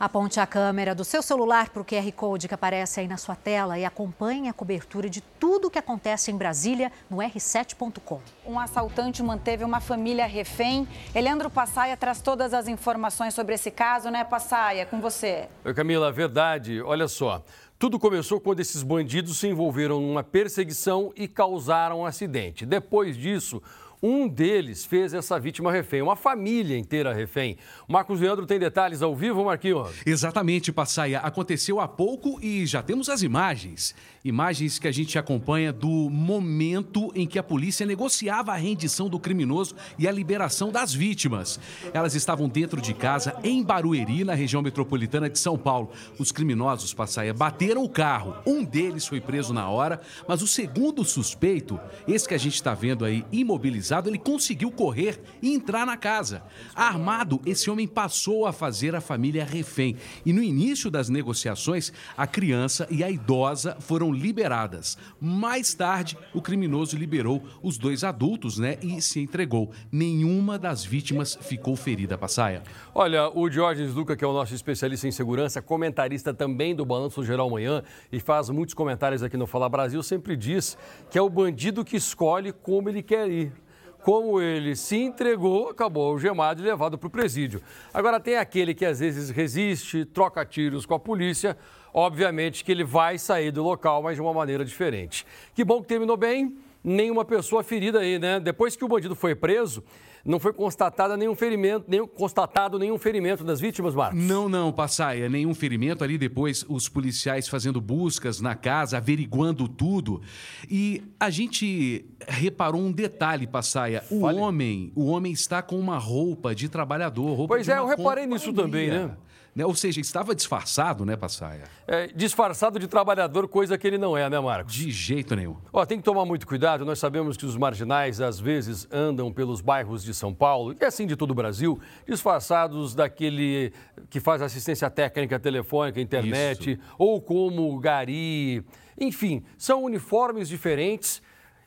Aponte 0.00 0.40
a 0.40 0.46
câmera 0.46 0.94
do 0.94 1.04
seu 1.04 1.20
celular 1.20 1.68
para 1.68 1.82
o 1.82 1.84
QR 1.84 2.10
Code 2.12 2.48
que 2.48 2.54
aparece 2.54 3.00
aí 3.00 3.06
na 3.06 3.18
sua 3.18 3.36
tela 3.36 3.78
e 3.78 3.84
acompanhe 3.84 4.48
a 4.48 4.52
cobertura 4.54 5.10
de 5.10 5.20
tudo 5.20 5.68
o 5.68 5.70
que 5.70 5.78
acontece 5.78 6.30
em 6.30 6.38
Brasília 6.38 6.90
no 7.10 7.18
r7.com. 7.18 8.18
Um 8.46 8.58
assaltante 8.58 9.22
manteve 9.22 9.62
uma 9.62 9.78
família 9.78 10.24
refém. 10.24 10.88
Eleandro 11.14 11.50
Passaia 11.50 11.98
traz 11.98 12.22
todas 12.22 12.54
as 12.54 12.66
informações 12.66 13.34
sobre 13.34 13.56
esse 13.56 13.70
caso, 13.70 14.08
né, 14.08 14.24
Passaia? 14.24 14.86
Com 14.86 15.02
você. 15.02 15.50
Oi, 15.66 15.74
Camila, 15.74 16.10
verdade. 16.10 16.80
Olha 16.80 17.06
só. 17.06 17.44
Tudo 17.78 17.98
começou 17.98 18.40
quando 18.40 18.60
esses 18.60 18.82
bandidos 18.82 19.36
se 19.36 19.48
envolveram 19.48 20.00
numa 20.00 20.22
perseguição 20.22 21.12
e 21.14 21.28
causaram 21.28 22.00
um 22.00 22.06
acidente. 22.06 22.64
Depois 22.64 23.18
disso, 23.18 23.62
um 24.02 24.26
deles 24.26 24.84
fez 24.84 25.12
essa 25.12 25.38
vítima 25.38 25.70
refém, 25.70 26.00
uma 26.00 26.16
família 26.16 26.78
inteira 26.78 27.12
refém. 27.12 27.58
Marcos 27.86 28.20
Leandro 28.20 28.46
tem 28.46 28.58
detalhes 28.58 29.02
ao 29.02 29.14
vivo, 29.14 29.44
Marquinhos? 29.44 29.90
Exatamente, 30.06 30.72
Passaia. 30.72 31.18
Aconteceu 31.20 31.80
há 31.80 31.86
pouco 31.86 32.38
e 32.42 32.64
já 32.64 32.82
temos 32.82 33.08
as 33.10 33.22
imagens. 33.22 33.94
Imagens 34.24 34.78
que 34.78 34.88
a 34.88 34.92
gente 34.92 35.18
acompanha 35.18 35.72
do 35.72 36.08
momento 36.10 37.10
em 37.14 37.26
que 37.26 37.38
a 37.38 37.42
polícia 37.42 37.84
negociava 37.84 38.52
a 38.52 38.56
rendição 38.56 39.08
do 39.08 39.18
criminoso 39.18 39.74
e 39.98 40.08
a 40.08 40.12
liberação 40.12 40.70
das 40.72 40.94
vítimas. 40.94 41.60
Elas 41.92 42.14
estavam 42.14 42.48
dentro 42.48 42.80
de 42.80 42.94
casa 42.94 43.36
em 43.42 43.62
Barueri, 43.62 44.24
na 44.24 44.34
região 44.34 44.62
metropolitana 44.62 45.28
de 45.28 45.38
São 45.38 45.58
Paulo. 45.58 45.90
Os 46.18 46.32
criminosos, 46.32 46.94
Passaia, 46.94 47.34
bateram 47.34 47.82
o 47.82 47.88
carro. 47.88 48.36
Um 48.46 48.64
deles 48.64 49.06
foi 49.06 49.20
preso 49.20 49.52
na 49.52 49.68
hora, 49.68 50.00
mas 50.26 50.40
o 50.42 50.46
segundo 50.46 51.04
suspeito, 51.04 51.78
esse 52.08 52.26
que 52.26 52.34
a 52.34 52.38
gente 52.38 52.54
está 52.54 52.74
vendo 52.74 53.04
aí 53.04 53.24
imobilizado, 53.32 53.89
ele 54.08 54.18
conseguiu 54.18 54.70
correr 54.70 55.20
e 55.42 55.52
entrar 55.52 55.84
na 55.84 55.96
casa. 55.96 56.42
Armado, 56.74 57.40
esse 57.44 57.70
homem 57.70 57.88
passou 57.88 58.46
a 58.46 58.52
fazer 58.52 58.94
a 58.94 59.00
família 59.00 59.44
refém. 59.44 59.96
E 60.24 60.32
no 60.32 60.42
início 60.42 60.90
das 60.90 61.08
negociações, 61.08 61.92
a 62.16 62.26
criança 62.26 62.86
e 62.90 63.02
a 63.02 63.10
idosa 63.10 63.76
foram 63.80 64.12
liberadas. 64.12 64.96
Mais 65.20 65.74
tarde, 65.74 66.16
o 66.34 66.40
criminoso 66.40 66.96
liberou 66.96 67.42
os 67.62 67.78
dois 67.78 68.04
adultos, 68.04 68.58
né, 68.58 68.78
e 68.82 69.00
se 69.02 69.20
entregou. 69.20 69.70
Nenhuma 69.90 70.58
das 70.58 70.84
vítimas 70.84 71.38
ficou 71.40 71.74
ferida, 71.76 72.16
Passaia. 72.16 72.62
Olha, 72.94 73.28
o 73.28 73.48
Diógenes 73.48 73.94
Luca, 73.94 74.16
que 74.16 74.24
é 74.24 74.28
o 74.28 74.32
nosso 74.32 74.54
especialista 74.54 75.08
em 75.08 75.12
segurança, 75.12 75.62
comentarista 75.62 76.32
também 76.32 76.74
do 76.74 76.84
Balanço 76.84 77.24
Geral 77.24 77.50
Manhã 77.50 77.82
e 78.12 78.20
faz 78.20 78.50
muitos 78.50 78.74
comentários 78.74 79.22
aqui 79.22 79.36
no 79.36 79.46
Fala 79.46 79.68
Brasil, 79.68 80.02
sempre 80.02 80.36
diz 80.36 80.76
que 81.10 81.18
é 81.18 81.22
o 81.22 81.28
bandido 81.30 81.84
que 81.84 81.96
escolhe 81.96 82.52
como 82.52 82.88
ele 82.88 83.02
quer 83.02 83.30
ir 83.30 83.52
como 84.02 84.40
ele 84.40 84.74
se 84.74 84.96
entregou, 84.96 85.68
acabou 85.68 86.10
algemado 86.10 86.62
e 86.62 86.64
levado 86.64 86.96
para 86.96 87.06
o 87.06 87.10
presídio. 87.10 87.62
Agora, 87.92 88.18
tem 88.18 88.36
aquele 88.36 88.74
que 88.74 88.84
às 88.84 89.00
vezes 89.00 89.30
resiste, 89.30 90.04
troca 90.04 90.44
tiros 90.44 90.86
com 90.86 90.94
a 90.94 90.98
polícia, 90.98 91.56
obviamente 91.92 92.64
que 92.64 92.72
ele 92.72 92.84
vai 92.84 93.18
sair 93.18 93.50
do 93.50 93.62
local, 93.62 94.02
mas 94.02 94.16
de 94.16 94.22
uma 94.22 94.32
maneira 94.32 94.64
diferente. 94.64 95.26
Que 95.54 95.64
bom 95.64 95.80
que 95.82 95.88
terminou 95.88 96.16
bem, 96.16 96.56
nenhuma 96.82 97.24
pessoa 97.24 97.62
ferida 97.62 98.00
aí, 98.00 98.18
né? 98.18 98.40
Depois 98.40 98.76
que 98.76 98.84
o 98.84 98.88
bandido 98.88 99.14
foi 99.14 99.34
preso, 99.34 99.84
não 100.24 100.38
foi 100.38 100.52
constatado 100.52 101.16
nenhum 101.16 101.34
ferimento, 101.34 101.86
nenhum, 101.88 102.06
constatado 102.06 102.78
nenhum 102.78 102.98
ferimento 102.98 103.44
das 103.44 103.60
vítimas, 103.60 103.94
Marcos? 103.94 104.20
Não, 104.20 104.48
não, 104.48 104.72
Passaia, 104.72 105.28
nenhum 105.28 105.54
ferimento 105.54 106.04
ali. 106.04 106.18
Depois, 106.18 106.64
os 106.68 106.88
policiais 106.88 107.48
fazendo 107.48 107.80
buscas 107.80 108.40
na 108.40 108.54
casa, 108.54 108.96
averiguando 108.96 109.68
tudo. 109.68 110.20
E 110.68 111.02
a 111.18 111.30
gente 111.30 112.04
reparou 112.26 112.80
um 112.80 112.92
detalhe, 112.92 113.46
Passaia. 113.46 114.04
O 114.10 114.20
Fale. 114.20 114.38
homem, 114.38 114.92
o 114.94 115.06
homem 115.06 115.32
está 115.32 115.62
com 115.62 115.78
uma 115.78 115.98
roupa 115.98 116.54
de 116.54 116.68
trabalhador. 116.68 117.34
Roupa 117.34 117.54
pois 117.54 117.66
de 117.66 117.72
é, 117.72 117.78
eu 117.78 117.86
reparei 117.86 118.26
nisso 118.26 118.52
também, 118.52 118.90
né? 118.90 119.16
Né? 119.54 119.66
Ou 119.66 119.74
seja, 119.74 120.00
estava 120.00 120.34
disfarçado, 120.34 121.04
né, 121.04 121.16
Passaia? 121.16 121.64
É, 121.86 122.06
disfarçado 122.08 122.78
de 122.78 122.86
trabalhador, 122.86 123.48
coisa 123.48 123.76
que 123.76 123.86
ele 123.86 123.98
não 123.98 124.16
é, 124.16 124.28
né, 124.30 124.38
Marcos? 124.38 124.74
De 124.74 124.90
jeito 124.90 125.34
nenhum. 125.34 125.56
Ó, 125.72 125.84
tem 125.84 125.98
que 125.98 126.04
tomar 126.04 126.24
muito 126.24 126.46
cuidado. 126.46 126.84
Nós 126.84 126.98
sabemos 126.98 127.36
que 127.36 127.44
os 127.44 127.56
marginais, 127.56 128.20
às 128.20 128.38
vezes, 128.38 128.86
andam 128.92 129.32
pelos 129.32 129.60
bairros 129.60 130.04
de 130.04 130.14
São 130.14 130.32
Paulo, 130.32 130.76
e 130.80 130.84
assim 130.84 131.06
de 131.06 131.16
todo 131.16 131.32
o 131.32 131.34
Brasil, 131.34 131.80
disfarçados 132.06 132.94
daquele 132.94 133.72
que 134.08 134.20
faz 134.20 134.40
assistência 134.40 134.88
técnica 134.88 135.38
telefônica, 135.38 136.00
internet, 136.00 136.72
Isso. 136.72 136.80
ou 136.96 137.20
como 137.20 137.78
gari. 137.78 138.64
Enfim, 138.98 139.42
são 139.56 139.82
uniformes 139.82 140.48
diferentes 140.48 141.22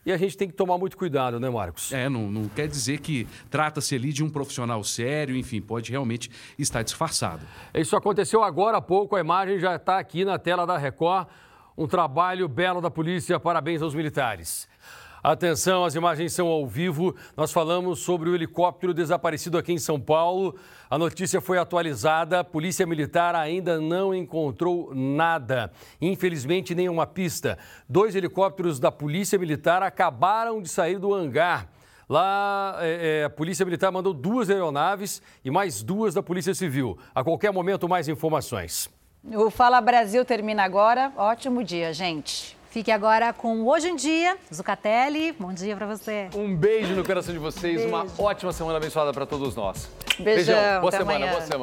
e 0.06 0.12
a 0.12 0.18
gente 0.18 0.38
tem 0.38 0.48
que 0.48 0.54
tomar 0.54 0.78
muito 0.78 0.98
cuidado, 0.98 1.40
né, 1.40 1.50
Marcos? 1.50 1.92
É, 1.92 2.10
não, 2.10 2.30
não 2.30 2.48
quer 2.50 2.68
dizer 2.68 3.00
que 3.00 3.28
trata-se 3.50 3.96
ali 3.96 4.12
de 4.12 4.24
um 4.24 4.30
profissional 4.30 4.84
sério, 4.84 5.36
enfim, 5.36 5.62
pode 5.62 5.92
realmente 5.92 6.30
estar 6.58 6.84
disfarçado. 6.84 7.42
Isso 7.74 7.96
aconteceu 7.96 8.44
agora 8.44 8.78
há 8.78 8.82
pouco, 8.82 9.16
a 9.16 9.20
imagem 9.20 9.60
já 9.60 9.76
está 9.76 10.00
aqui 10.00 10.26
na 10.26 10.38
tela 10.38 10.66
da 10.66 10.78
Record. 10.78 11.28
Um 11.76 11.88
trabalho 11.88 12.48
belo 12.48 12.82
da 12.82 12.92
polícia, 12.92 13.40
parabéns 13.40 13.82
aos 13.82 13.96
militares. 13.96 14.68
Atenção, 15.24 15.86
as 15.86 15.96
imagens 15.96 16.34
são 16.34 16.48
ao 16.48 16.68
vivo. 16.68 17.16
Nós 17.38 17.50
falamos 17.50 18.00
sobre 18.00 18.30
o 18.30 18.36
helicóptero 18.36 18.94
desaparecido 18.94 19.58
aqui 19.58 19.72
em 19.72 19.78
São 19.78 19.98
Paulo. 19.98 20.60
A 20.90 20.98
notícia 20.98 21.40
foi 21.40 21.58
atualizada. 21.58 22.42
A 22.42 22.44
Polícia 22.44 22.86
Militar 22.86 23.34
ainda 23.34 23.80
não 23.80 24.14
encontrou 24.14 24.94
nada. 24.94 25.72
Infelizmente, 26.02 26.76
nenhuma 26.76 27.08
pista. 27.08 27.58
Dois 27.88 28.18
helicópteros 28.18 28.82
da 28.82 28.92
Polícia 28.92 29.40
Militar 29.40 29.82
acabaram 29.82 30.62
de 30.62 30.68
sair 30.68 31.00
do 31.00 31.14
hangar. 31.14 31.70
Lá, 32.10 32.76
é, 32.82 33.22
é, 33.22 33.24
a 33.24 33.30
Polícia 33.30 33.66
Militar 33.66 33.94
mandou 33.94 34.14
duas 34.14 34.50
aeronaves 34.50 35.22
e 35.46 35.50
mais 35.50 35.82
duas 35.82 36.14
da 36.14 36.22
Polícia 36.22 36.54
Civil. 36.54 36.98
A 37.16 37.24
qualquer 37.24 37.54
momento, 37.54 37.88
mais 37.88 38.10
informações. 38.10 38.90
O 39.24 39.50
Fala 39.50 39.80
Brasil 39.80 40.26
termina 40.26 40.66
agora. 40.66 41.14
Ótimo 41.16 41.64
dia, 41.64 41.94
gente. 41.94 42.62
Fique 42.74 42.92
agora 42.92 43.32
com 43.32 43.68
Hoje 43.68 43.88
em 43.88 43.96
Dia, 43.96 44.36
Zucatelli. 44.52 45.32
Bom 45.34 45.54
dia 45.54 45.76
para 45.76 45.86
você. 45.86 46.28
Um 46.36 46.56
beijo 46.56 46.96
no 46.96 47.06
coração 47.06 47.32
de 47.32 47.40
vocês, 47.40 47.76
beijo. 47.76 47.88
uma 47.88 48.08
ótima 48.18 48.52
semana 48.52 48.78
abençoada 48.78 49.14
para 49.14 49.28
todos 49.28 49.56
nós. 49.56 49.88
Beijão, 50.20 50.56
Beijão. 50.56 50.82
Boa 50.82 50.92
semana, 50.92 51.16
amanhã. 51.18 51.32
boa 51.34 51.42
semana. 51.42 51.60